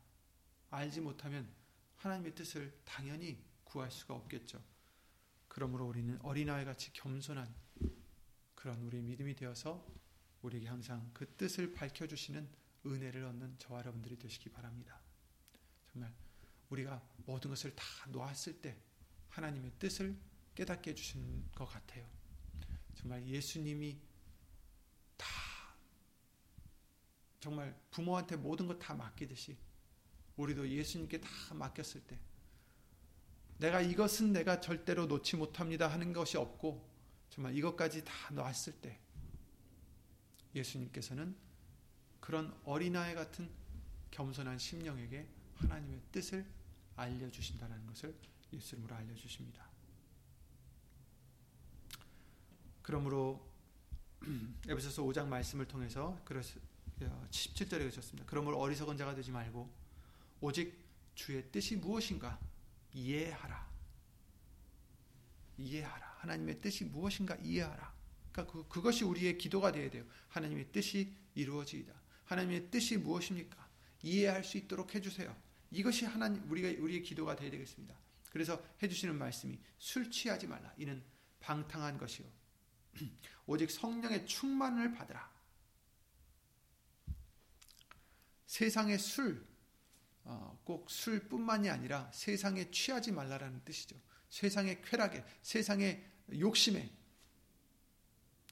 알지 0.70 1.02
못하면 1.02 1.48
하나님의 1.98 2.36
뜻을 2.36 2.74
당연히 2.84 3.44
구할 3.64 3.91
수가 3.91 4.14
없겠죠. 4.16 4.62
그러므로 5.48 5.88
우리는 5.88 6.20
어린아이 6.22 6.66
같이 6.66 6.91
겸손한 6.94 7.54
그런 8.56 8.82
우리 8.82 9.02
믿음이 9.02 9.36
되어서 9.36 9.86
우리에게 10.41 10.68
항상 10.68 11.10
그 11.14 11.28
뜻을 11.36 11.74
밝혀주시는 11.74 12.50
은혜를 12.86 13.24
얻는 13.26 13.60
저와 13.60 13.80
여러분들이 13.80 14.18
되시기 14.18 14.50
바랍니다. 14.50 15.00
정말 15.91 16.14
우리가 16.70 17.02
모든 17.26 17.50
것을 17.50 17.76
다 17.76 17.86
놓았을 18.10 18.62
때 18.62 18.78
하나님의 19.30 19.72
뜻을 19.80 20.18
깨닫게 20.56 20.91
해주신 20.91 21.52
것 21.54 21.66
같아요. 21.66 22.08
정말 22.96 23.26
예수님이 23.26 24.00
다 25.18 25.28
정말 27.44 27.78
부모한테 27.91 28.38
모든 28.38 28.68
것 28.68 28.80
다 28.80 28.94
맡기듯이 28.94 29.58
우리도 30.38 30.70
예수님께 30.70 31.20
다 31.20 31.30
맡겼을 31.54 32.00
때 32.06 32.18
내가 33.58 33.82
이것은 33.82 34.32
내가 34.32 34.62
절대로 34.62 35.08
놓지 35.08 35.36
못합니다 35.36 35.89
하는 35.89 36.14
것이 36.14 36.38
없고 36.38 36.89
정말 37.30 37.54
이것까지 37.58 38.06
다 38.06 38.14
놨을 38.32 38.80
때 38.82 38.98
예수님께서는 40.56 41.36
그런 42.22 42.58
어린아이 42.64 43.14
같은 43.14 43.50
겸손한 44.12 44.58
심령에게 44.58 45.28
하나님의 45.56 46.02
뜻을 46.14 46.46
알려주신다는 46.96 47.86
것을 47.88 48.16
예수 48.54 48.76
이름으로 48.76 48.96
알려주십니다. 48.96 49.68
그러므로 52.82 53.52
에베소서 54.70 55.04
5장 55.04 55.28
말씀을 55.28 55.68
통해서 55.68 56.18
17절에 57.10 57.80
그러셨습니다. 57.80 58.26
그러므로 58.28 58.60
어리석은 58.60 58.97
자가 58.97 59.16
되지 59.16 59.32
말고 59.32 59.70
오직 60.41 60.84
주의 61.16 61.43
뜻이 61.51 61.76
무엇인가 61.76 62.39
이해하라. 62.93 63.72
이해하라. 65.58 66.18
하나님의 66.20 66.62
뜻이 66.62 66.86
무엇인가 66.86 67.36
이해하라. 67.36 67.93
그러니까 68.32 68.51
그, 68.54 68.68
그것이 68.68 69.04
우리의 69.04 69.38
기도가 69.38 69.72
되어야 69.72 69.89
돼요. 69.89 70.06
하나님의 70.30 70.72
뜻이 70.72 71.14
이루어지이다. 71.36 71.93
하나님의 72.26 72.72
뜻이 72.72 72.97
무엇입니까? 72.97 73.70
이해할 74.01 74.43
수 74.43 74.58
있도록 74.58 74.95
해주세요. 74.95 75.36
이것이 75.72 76.06
하나님 76.06 76.49
우리가 76.49 76.82
우리의 76.82 77.04
기도가 77.04 77.36
되어야 77.36 77.51
되겠습니다. 77.51 77.95
그래서 78.32 78.64
해주시는 78.82 79.18
말씀이 79.18 79.60
술 79.78 80.10
취하지 80.10 80.47
말라. 80.47 80.74
이는 80.78 81.04
방탕한 81.39 81.97
것이요. 81.97 82.28
오직 83.45 83.70
성령의 83.70 84.26
충만을 84.26 84.93
받으라. 84.93 85.32
세상의 88.46 89.00
술, 89.00 89.46
어, 90.24 90.60
꼭 90.64 90.89
술뿐만이 90.89 91.70
아니라 91.70 92.10
세상에 92.12 92.72
취하지 92.72 93.12
말라라는 93.12 93.64
뜻이죠. 93.64 94.00
세상의 94.30 94.82
쾌락에, 94.82 95.24
세상의 95.41 96.12
욕심에 96.39 96.91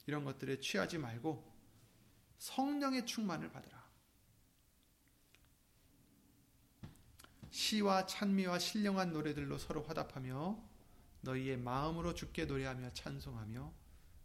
이런 0.05 0.23
것들에 0.23 0.59
취하지 0.59 0.97
말고 0.97 1.51
성령의 2.37 3.05
충만을 3.05 3.51
받으라. 3.51 3.81
시와 7.51 8.05
찬미와 8.05 8.59
신령한 8.59 9.11
노래들로 9.11 9.57
서로 9.57 9.83
화답하며 9.83 10.57
너희의 11.21 11.57
마음으로 11.57 12.13
주께 12.13 12.45
노래하며 12.45 12.93
찬송하며 12.93 13.73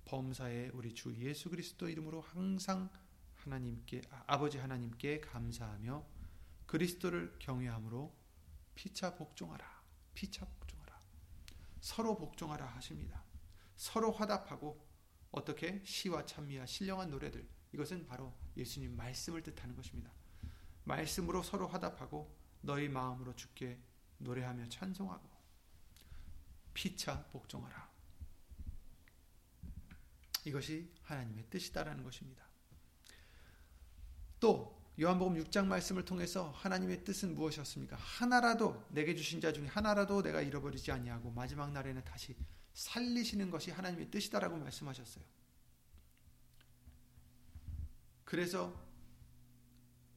범사에 0.06 0.70
우리 0.72 0.94
주 0.94 1.14
예수 1.16 1.50
그리스도 1.50 1.88
이름으로 1.88 2.20
항상 2.20 2.88
하나님께 3.46 4.02
아버지 4.26 4.58
하나님께 4.58 5.20
감사하며 5.20 6.04
그리스도를 6.66 7.36
경외함으로 7.38 8.12
피차 8.74 9.14
복종하라. 9.14 9.64
피차 10.14 10.44
복종하라. 10.44 11.00
서로 11.80 12.16
복종하라 12.16 12.66
하십니다. 12.66 13.22
서로 13.76 14.10
화답하고 14.10 14.84
어떻게 15.30 15.80
시와 15.84 16.26
찬미와 16.26 16.66
신령한 16.66 17.10
노래들 17.10 17.48
이것은 17.72 18.06
바로 18.06 18.34
예수님 18.56 18.96
말씀을 18.96 19.42
뜻하는 19.42 19.76
것입니다. 19.76 20.10
말씀으로 20.84 21.42
서로 21.42 21.68
화답하고 21.68 22.36
너희 22.62 22.88
마음으로 22.88 23.36
주께 23.36 23.80
노래하며 24.18 24.68
찬송하고 24.68 25.28
피차 26.74 27.26
복종하라. 27.26 27.90
이것이 30.44 30.92
하나님의 31.02 31.46
뜻이다라는 31.50 32.02
것입니다. 32.02 32.45
또 34.40 34.76
요한복음 35.00 35.42
6장 35.44 35.66
말씀을 35.66 36.04
통해서 36.04 36.50
하나님의 36.52 37.04
뜻은 37.04 37.34
무엇이었습니까? 37.34 37.96
하나라도 37.96 38.82
내게 38.88 39.14
주신 39.14 39.40
자 39.40 39.52
중에 39.52 39.66
하나라도 39.66 40.22
내가 40.22 40.40
잃어버리지 40.40 40.90
아니하고 40.90 41.30
마지막 41.30 41.70
날에는 41.70 42.02
다시 42.04 42.34
살리시는 42.72 43.50
것이 43.50 43.70
하나님의 43.70 44.10
뜻이다라고 44.10 44.56
말씀하셨어요. 44.56 45.24
그래서 48.24 48.74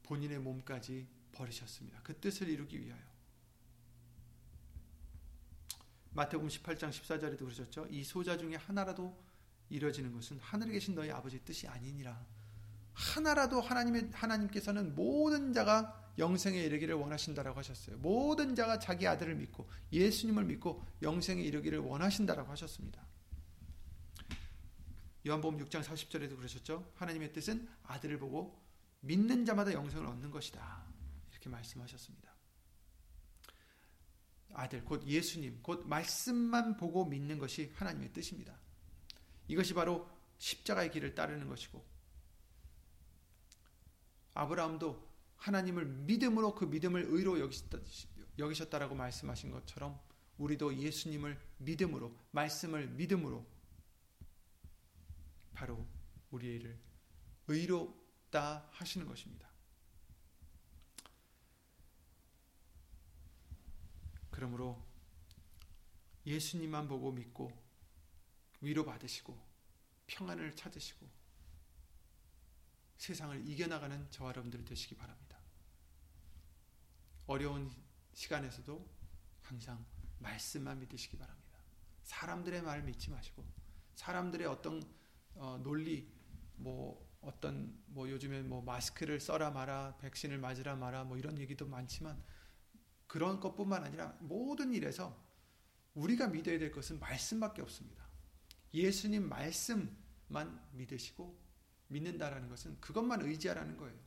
본인의 0.02 0.38
몸까지 0.40 1.06
버리셨습니다. 1.32 2.00
그 2.02 2.18
뜻을 2.18 2.48
이루기 2.48 2.80
위하여. 2.80 3.02
마태복음 6.12 6.48
18장 6.48 6.90
14절에도 6.90 7.38
그러셨죠. 7.38 7.86
이 7.88 8.02
소자 8.02 8.36
중에 8.36 8.56
하나라도 8.56 9.16
이뤄지는 9.68 10.12
것은 10.12 10.40
하늘에 10.40 10.72
계신 10.72 10.94
너희 10.94 11.10
아버지의 11.10 11.42
뜻이 11.44 11.68
아니니라. 11.68 12.26
하나라도 12.92 13.60
하나님의 13.60 14.10
하나님께서는 14.12 14.94
모든 14.94 15.52
자가 15.52 16.12
영생에 16.18 16.60
이르기를 16.60 16.94
원하신다라고 16.94 17.58
하셨어요. 17.58 17.96
모든 17.98 18.54
자가 18.54 18.78
자기 18.78 19.06
아들을 19.06 19.34
믿고 19.36 19.68
예수님을 19.92 20.44
믿고 20.44 20.84
영생에 21.02 21.42
이르기를 21.42 21.78
원하신다라고 21.78 22.50
하셨습니다. 22.52 23.06
요한복음 25.26 25.58
6장 25.64 25.82
40절에도 25.82 26.36
그러셨죠. 26.36 26.92
하나님의 26.94 27.32
뜻은 27.32 27.68
아들을 27.84 28.18
보고 28.18 28.62
믿는 29.00 29.44
자마다 29.44 29.72
영생을 29.72 30.06
얻는 30.06 30.30
것이다. 30.30 30.84
이렇게 31.30 31.48
말씀하셨습니다. 31.48 32.30
아들 34.52 34.84
곧 34.84 35.06
예수님 35.06 35.60
곧 35.62 35.86
말씀만 35.86 36.76
보고 36.76 37.04
믿는 37.04 37.38
것이 37.38 37.72
하나님의 37.76 38.12
뜻입니다. 38.12 38.58
이것이 39.48 39.74
바로 39.74 40.08
십자가의 40.38 40.90
길을 40.90 41.14
따르는 41.14 41.48
것이고 41.48 41.84
아브라함도 44.34 45.08
하나님을 45.36 45.86
믿음으로 45.86 46.54
그 46.54 46.64
믿음을 46.64 47.06
의로 47.08 47.38
여기셨다, 48.38 48.78
라고 48.78 48.94
말씀하신 48.94 49.50
것처럼 49.50 49.98
우리도 50.38 50.76
예수님을 50.76 51.38
믿음으로 51.58 52.14
말씀을 52.30 52.88
믿음으로 52.88 53.46
바로 55.52 55.86
우리를 56.30 56.78
의롭다 57.48 58.68
하시는 58.70 59.06
것입니다. 59.06 59.48
그러므로 64.30 64.82
예수님만 66.24 66.88
보고 66.88 67.12
믿고 67.12 67.52
위로받으시고 68.60 69.36
평안을 70.06 70.54
찾으시고 70.56 71.06
세상을 73.00 73.48
이겨나가는 73.48 74.10
저와 74.10 74.28
여러분들 74.28 74.62
되시기 74.62 74.94
바랍니다. 74.94 75.38
어려운 77.26 77.70
시간에서도 78.12 78.86
항상 79.40 79.82
말씀만 80.18 80.78
믿으시기 80.80 81.16
바랍니다. 81.16 81.58
사람들의 82.02 82.60
말 82.60 82.82
믿지 82.82 83.10
마시고 83.10 83.42
사람들의 83.94 84.46
어떤 84.46 84.82
어, 85.34 85.58
논리 85.62 86.12
뭐 86.56 87.08
어떤 87.22 87.74
뭐 87.86 88.06
요즘에 88.10 88.42
뭐 88.42 88.60
마스크를 88.60 89.18
써라 89.18 89.50
마라 89.50 89.96
백신을 89.96 90.36
맞으라 90.36 90.76
마라 90.76 91.04
뭐 91.04 91.16
이런 91.16 91.38
얘기도 91.38 91.66
많지만 91.66 92.22
그런 93.06 93.40
것뿐만 93.40 93.82
아니라 93.82 94.14
모든 94.20 94.74
일에서 94.74 95.18
우리가 95.94 96.26
믿어야 96.26 96.58
될 96.58 96.70
것은 96.70 97.00
말씀밖에 97.00 97.62
없습니다. 97.62 98.04
예수님 98.74 99.26
말씀만 99.26 100.68
믿으시고 100.72 101.49
믿는다라는 101.90 102.48
것은 102.48 102.80
그것만 102.80 103.22
의지하라는 103.22 103.76
거예요. 103.76 103.98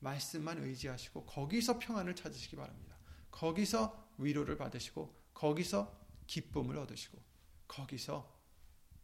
말씀만 0.00 0.58
의지하시고 0.58 1.26
거기서 1.26 1.78
평안을 1.78 2.14
찾으시기 2.16 2.56
바랍니다. 2.56 2.96
거기서 3.30 4.10
위로를 4.18 4.56
받으시고 4.56 5.14
거기서 5.32 6.00
기쁨을 6.26 6.76
얻으시고 6.78 7.18
거기서 7.68 8.40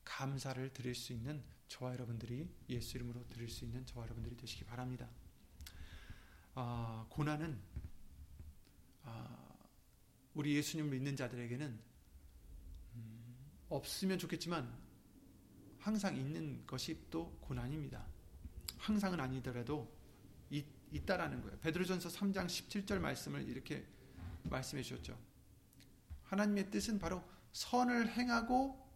감사를 0.04 0.72
드릴 0.72 0.94
수 0.94 1.12
있는 1.12 1.42
저와 1.68 1.92
여러분들이 1.92 2.48
예수 2.68 2.96
이름으로 2.96 3.26
드릴 3.28 3.48
수 3.48 3.64
있는 3.64 3.86
저와 3.86 4.04
여러분들이 4.06 4.36
되시기 4.36 4.64
바랍니다. 4.64 5.08
아, 6.54 7.06
고난은 7.10 7.60
아, 9.04 9.48
우리 10.34 10.56
예수님을 10.56 10.90
믿는 10.90 11.16
자들에게는 11.16 11.88
없으면 13.68 14.18
좋겠지만 14.18 14.87
항상 15.78 16.16
있는 16.16 16.66
것이 16.66 17.06
또 17.10 17.36
고난입니다. 17.40 18.04
항상은 18.78 19.20
아니더라도 19.20 19.92
있, 20.50 20.64
있다라는 20.92 21.42
거예요. 21.42 21.58
베드로전서 21.60 22.08
3장 22.08 22.46
17절 22.46 22.98
말씀을 22.98 23.48
이렇게 23.48 23.86
말씀해 24.44 24.82
주셨죠. 24.82 25.18
하나님의 26.24 26.70
뜻은 26.70 26.98
바로 26.98 27.22
선을 27.52 28.10
행하고 28.10 28.86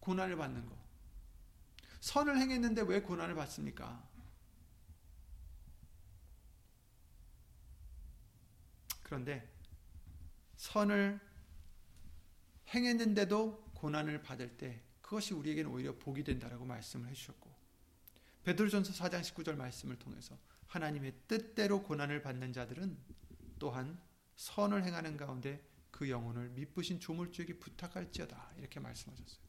고난을 0.00 0.36
받는 0.36 0.66
거. 0.66 0.76
선을 2.00 2.38
행했는데 2.38 2.82
왜 2.82 3.00
고난을 3.02 3.34
받습니까? 3.34 4.06
그런데 9.02 9.48
선을 10.56 11.20
행했는데도 12.68 13.70
고난을 13.74 14.22
받을 14.22 14.56
때 14.56 14.82
그것이 15.06 15.34
우리에게는 15.34 15.70
오히려 15.70 15.96
복이 15.96 16.24
된다라고 16.24 16.64
말씀을 16.64 17.08
해주셨고 17.08 17.48
베드로전서 18.42 18.92
4장 18.92 19.20
19절 19.20 19.54
말씀을 19.54 19.96
통해서 20.00 20.36
하나님의 20.66 21.14
뜻대로 21.28 21.84
고난을 21.84 22.22
받는 22.22 22.52
자들은 22.52 22.98
또한 23.60 24.00
선을 24.34 24.84
행하는 24.84 25.16
가운데 25.16 25.64
그 25.92 26.10
영혼을 26.10 26.48
미쁘신 26.50 26.98
조물주에게 26.98 27.60
부탁할지어다 27.60 28.54
이렇게 28.58 28.80
말씀하셨어요. 28.80 29.40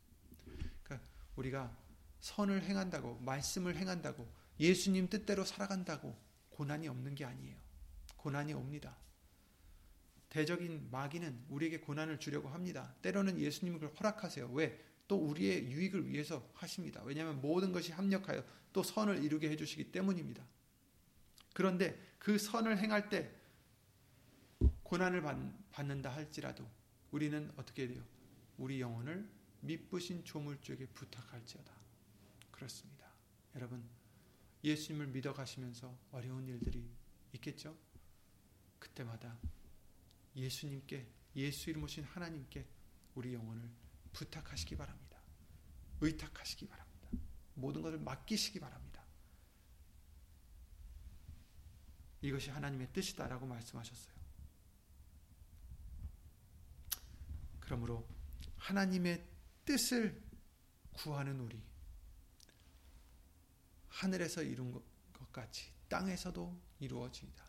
그러니까 0.84 1.10
우리가 1.36 1.76
선을 2.20 2.64
행한다고 2.64 3.18
말씀을 3.22 3.78
행한다고 3.78 4.32
예수님 4.60 5.10
뜻대로 5.10 5.44
살아간다고 5.44 6.16
고난이 6.52 6.88
없는 6.88 7.16
게 7.16 7.26
아니에요. 7.26 7.58
고난이 8.16 8.54
옵니다. 8.54 8.96
대적인 10.30 10.90
마귀는 10.92 11.46
우리에게 11.50 11.80
고난을 11.80 12.20
주려고 12.20 12.48
합니다. 12.50 12.94
때로는 13.02 13.40
예수님을 13.40 13.96
허락하세요. 13.96 14.52
왜? 14.52 14.87
또 15.08 15.18
우리의 15.18 15.72
유익을 15.72 16.08
위해서 16.08 16.50
하십니다. 16.54 17.02
왜냐하면 17.04 17.42
모든 17.42 17.72
것이 17.72 17.92
합력하여 17.92 18.44
또 18.74 18.84
선을 18.84 19.24
이루게 19.24 19.50
해주시기 19.50 19.92
때문입니다. 19.92 20.46
그런데 21.54 21.98
그 22.20 22.38
선을 22.38 22.78
행할 22.78 23.10
때 23.10 23.32
고난을 24.84 25.22
받는다 25.72 26.10
할지라도 26.10 26.70
우리는 27.12 27.52
어떻게 27.58 27.88
돼요? 27.88 28.04
우리 28.58 28.82
영혼을 28.82 29.30
미쁘신 29.62 30.24
조물주에게 30.24 30.88
부탁할지어다. 30.88 31.74
그렇습니다. 32.52 33.12
여러분, 33.56 33.84
예수님을 34.64 35.08
믿어 35.08 35.34
가시면서 35.34 35.98
어려운 36.12 36.48
일들이 36.48 36.90
있겠죠? 37.34 37.78
그때마다 38.80 39.38
예수님께 40.36 41.08
예수 41.36 41.70
이름 41.70 41.84
오신 41.84 42.04
하나님께 42.04 42.66
우리 43.16 43.34
영혼을 43.34 43.70
부탁하시기 44.18 44.76
바랍니다. 44.76 45.22
의탁하시기 46.02 46.68
바랍니다. 46.68 47.10
모든 47.54 47.84
것을 47.84 48.00
맡기시기 48.00 48.60
바랍니다. 48.60 49.04
이것이 52.22 52.50
하나님의 52.50 52.92
뜻이다라고 52.94 53.46
말씀하셨어요. 53.46 54.16
그러므로 57.60 58.08
하나님의 58.58 59.24
뜻을 59.66 60.20
구하는 60.94 61.40
우리 61.40 61.62
하늘에서 63.90 64.42
이룬 64.42 64.72
것 64.72 64.84
같이 65.32 65.72
땅에서도 65.90 66.60
이루어지이다. 66.80 67.46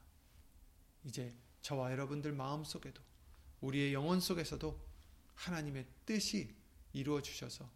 이제 1.05 1.35
저와 1.63 1.93
여러분들 1.93 2.33
마음 2.33 2.63
속에도 2.63 3.03
우리의 3.63 3.95
영혼 3.95 4.21
속에서도 4.21 4.87
하나님의 5.35 5.87
뜻이 6.05 6.58
이루어 6.93 7.21
주셔서 7.21 7.69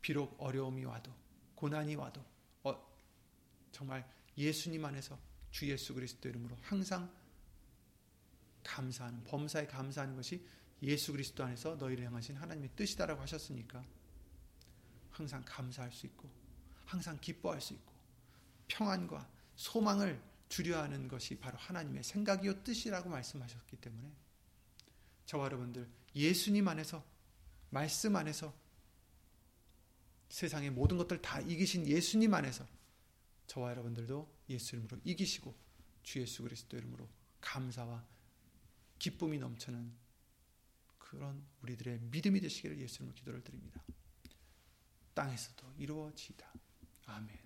비록 0.00 0.36
어려움이 0.38 0.84
와도 0.84 1.12
고난이 1.54 1.96
와도 1.96 2.24
어, 2.62 2.96
정말 3.72 4.08
예수님 4.36 4.84
안에서 4.84 5.18
주 5.50 5.68
예수 5.70 5.94
그리스도 5.94 6.28
이름으로 6.28 6.56
항상 6.60 7.12
감사하는 8.62 9.24
범사에 9.24 9.66
감사하는 9.66 10.16
것이 10.16 10.46
예수 10.82 11.12
그리스도 11.12 11.44
안에서 11.44 11.76
너희를 11.76 12.04
향하신 12.06 12.36
하나님의 12.36 12.70
뜻이다라고 12.76 13.22
하셨으니까 13.22 13.84
항상 15.10 15.42
감사할 15.46 15.90
수 15.92 16.06
있고 16.06 16.28
항상 16.84 17.18
기뻐할 17.20 17.60
수 17.60 17.72
있고 17.72 17.92
평안과 18.68 19.28
소망을 19.56 20.22
주려 20.48 20.82
하는 20.82 21.08
것이 21.08 21.38
바로 21.38 21.56
하나님의 21.58 22.04
생각이요 22.04 22.62
뜻이라고 22.62 23.08
말씀하셨기 23.08 23.76
때문에 23.76 24.12
저와 25.24 25.46
여러분들 25.46 25.88
예수님 26.14 26.68
안에서 26.68 27.04
말씀 27.70 28.16
안에서 28.16 28.54
세상의 30.28 30.70
모든 30.70 30.96
것들 30.96 31.22
다 31.22 31.40
이기신 31.40 31.86
예수님 31.86 32.34
안에서 32.34 32.66
저와 33.46 33.70
여러분들도 33.70 34.34
예수 34.48 34.76
이름으로 34.76 34.98
이기시고 35.04 35.54
주 36.02 36.20
예수 36.20 36.42
그리스도 36.42 36.76
이름으로 36.76 37.08
감사와 37.40 38.06
기쁨이 38.98 39.38
넘치는 39.38 39.92
그런 40.98 41.46
우리들의 41.62 42.00
믿음이 42.00 42.40
되시기를 42.40 42.78
예수 42.80 42.96
이름으로 42.96 43.14
기도를 43.14 43.44
드립니다. 43.44 43.82
땅에서도 45.14 45.74
이루어지다. 45.78 46.52
아멘. 47.06 47.38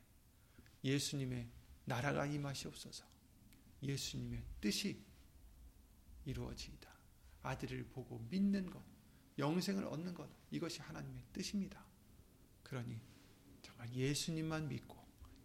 예수님의 0.83 1.49
나라가 1.85 2.27
임하시옵소서. 2.27 3.05
예수님의 3.83 4.43
뜻이 4.61 5.05
이루어지이다. 6.25 6.91
아들을 7.43 7.89
보고 7.89 8.18
믿는 8.31 8.68
것, 8.71 8.83
영생을 9.39 9.85
얻는 9.85 10.14
것, 10.14 10.28
이것이 10.51 10.81
하나님의 10.81 11.22
뜻입니다. 11.33 11.85
그러니 12.62 13.01
정말 13.62 13.93
예수님만 13.93 14.68
믿고 14.68 14.99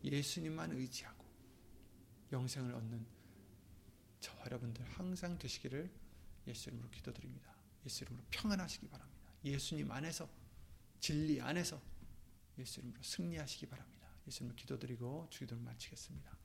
예수님만 0.03 0.71
의지하고 0.71 1.25
영생을 2.31 2.73
얻는 2.73 3.05
저와 4.19 4.45
여러분들 4.45 4.83
항상 4.85 5.37
되시기를 5.37 5.89
예수 6.47 6.69
이름으로 6.69 6.89
기도드립니다. 6.89 7.55
예수 7.85 8.03
이름으로 8.03 8.23
평안하시기 8.29 8.87
바랍니다. 8.87 9.31
예수님 9.43 9.91
안에서 9.91 10.29
진리 10.99 11.41
안에서 11.41 11.81
예수 12.57 12.79
이름으로 12.79 13.01
승리하시기 13.01 13.67
바랍니다. 13.67 14.07
예수님을 14.27 14.55
기도드리고 14.55 15.27
주기도를 15.29 15.63
마치겠습니다. 15.63 16.44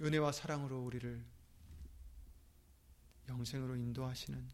은혜와 0.00 0.32
사랑으로 0.32 0.84
우리를 0.84 1.24
영생으로 3.28 3.76
인도하시는 3.76 4.48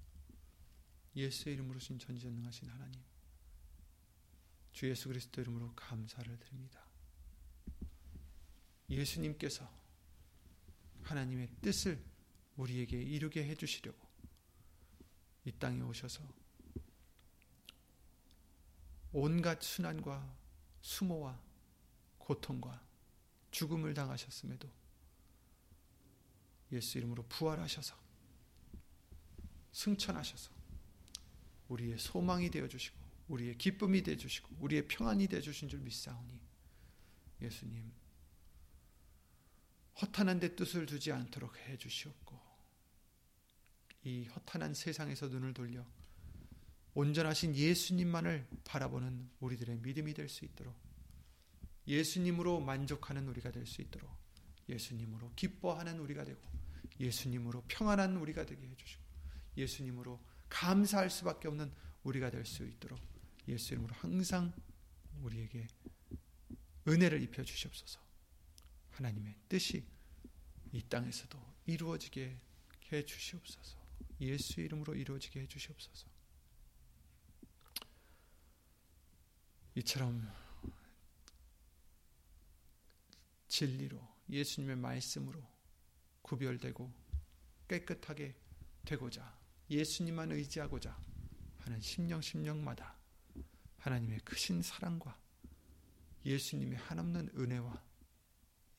예수의 1.17 1.55
이름으로 1.55 1.79
신 1.79 1.99
전지전능하신 1.99 2.69
하나님 2.69 3.01
주 4.73 4.89
예수 4.89 5.09
그리스도 5.09 5.41
이름으로 5.41 5.73
감사를 5.77 6.37
드립니다. 6.39 6.85
예수님께서 8.91 9.71
하나님의 11.03 11.49
뜻을 11.61 12.03
우리에게 12.57 13.01
이루게 13.01 13.45
해 13.45 13.55
주시려고 13.55 13.99
이 15.45 15.53
땅에 15.53 15.81
오셔서 15.83 16.23
온갖 19.13 19.63
순환과 19.63 20.37
수모와 20.81 21.41
고통과 22.19 22.83
죽음을 23.51 23.95
당하셨음에도 23.95 24.69
예수 26.75 26.99
이름으로 26.99 27.25
부활하셔서 27.29 27.95
승천하셔서 29.73 30.53
우리의 31.69 31.99
소망이 31.99 32.51
되어 32.51 32.69
주시고 32.69 32.99
우리의 33.29 33.57
기쁨이 33.57 34.03
되어 34.03 34.17
주시고 34.17 34.57
우리의 34.61 34.87
평안이 34.87 35.27
되어 35.29 35.41
주신 35.41 35.69
줄 35.69 35.81
믿사오니 35.81 36.41
예수님 37.41 37.93
허탄한 40.03 40.41
데 40.41 40.55
뜻을 40.57 40.87
두지 40.87 41.13
않도록 41.13 41.57
해 41.59 41.77
주시옵고 41.79 42.39
이 44.05 44.27
허탄한 44.27 44.75
세상에서 44.75 45.29
눈을 45.29 45.55
돌려 45.55 45.87
온전하신 46.95 47.57
예수님만을 47.57 48.47
바라보는 48.65 49.31
우리들의 49.41 49.79
믿음이 49.79 50.15
될 50.15 50.29
수 50.29 50.45
있도록 50.45 50.75
예수님으로 51.87 52.61
만족하는 52.61 53.29
우리가 53.29 53.51
될 53.51 53.67
수 53.67 53.81
있도록 53.83 54.11
예수님으로 54.69 55.33
기뻐하는 55.37 55.99
우리가 55.99 56.25
되고 56.25 56.41
예수님으로 57.01 57.65
평안한 57.69 58.17
우리가 58.17 58.47
되게 58.47 58.67
해주시고 58.69 59.03
예수님으로 59.57 60.21
감사할 60.49 61.11
수밖에 61.11 61.49
없는 61.49 61.73
우리가 62.05 62.31
될 62.31 62.45
수 62.45 62.65
있도록 62.65 63.01
예수 63.49 63.75
이름으로 63.75 63.95
항상 63.95 64.53
우리에게 65.23 65.67
은혜를 66.87 67.23
입혀 67.23 67.43
주시옵소서. 67.43 68.01
하나님의 68.91 69.35
뜻이 69.49 69.85
이 70.73 70.83
땅에서도 70.83 71.39
이루어지게 71.67 72.41
해 72.93 73.05
주시옵소서. 73.05 73.79
예수 74.21 74.61
이름으로 74.61 74.95
이루어지게 74.95 75.41
해 75.41 75.47
주시옵소서. 75.47 76.07
이처럼 79.77 80.31
진리로 83.49 84.01
예수님의 84.31 84.77
말씀으로 84.77 85.54
구별되고 86.25 86.93
깨끗하게 87.69 88.35
되고자 88.85 89.39
예수님만 89.71 90.33
의지하고자 90.33 90.99
하는 91.59 91.81
심령 91.81 92.21
심령마다 92.21 92.97
하나님의 93.79 94.21
크신 94.21 94.63
사랑과 94.63 95.19
예수님의 96.25 96.79
한없는 96.79 97.31
은혜와 97.37 97.85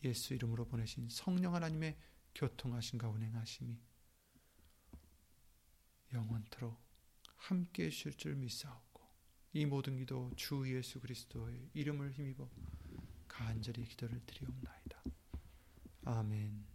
예수 0.03 0.33
이름으로 0.33 0.65
보내신 0.65 1.09
성령 1.09 1.55
하나님의 1.55 1.97
교통하심과 2.33 3.09
운행하심이 3.09 3.79
영원토록 6.13 6.79
함께 7.37 7.85
해주실 7.85 8.17
줄 8.17 8.35
믿사옵고 8.35 9.03
이 9.53 9.65
모든 9.65 9.97
기도 9.97 10.31
주 10.35 10.63
예수 10.75 10.99
그리스도의 10.99 11.69
이름을 11.73 12.11
힘입어 12.11 12.49
간절히 13.27 13.85
기도를 13.85 14.21
드리옵나이다. 14.25 15.03
아멘 16.05 16.74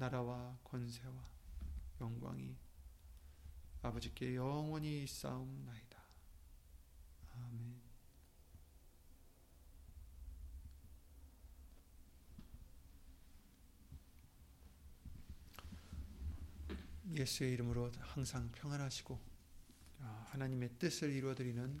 나라와 0.00 0.58
권세와 0.64 1.30
영광이 2.00 2.56
아버지께 3.82 4.34
영원히 4.34 5.02
있사옵나이다. 5.02 6.00
아멘 7.34 7.82
예수의 17.10 17.52
이름으로 17.52 17.92
항상 17.98 18.50
평안하시고 18.52 19.20
아, 19.98 20.26
하나님의 20.30 20.78
뜻을 20.78 21.12
이루어드리는 21.12 21.78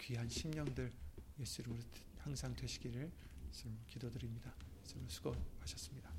귀한 0.00 0.28
심령들 0.28 0.92
예수 1.38 1.60
이름으로 1.60 1.84
항상 2.18 2.56
되시기를 2.56 3.12
기도드립니다. 3.86 4.52
수고하셨습니다. 5.06 6.13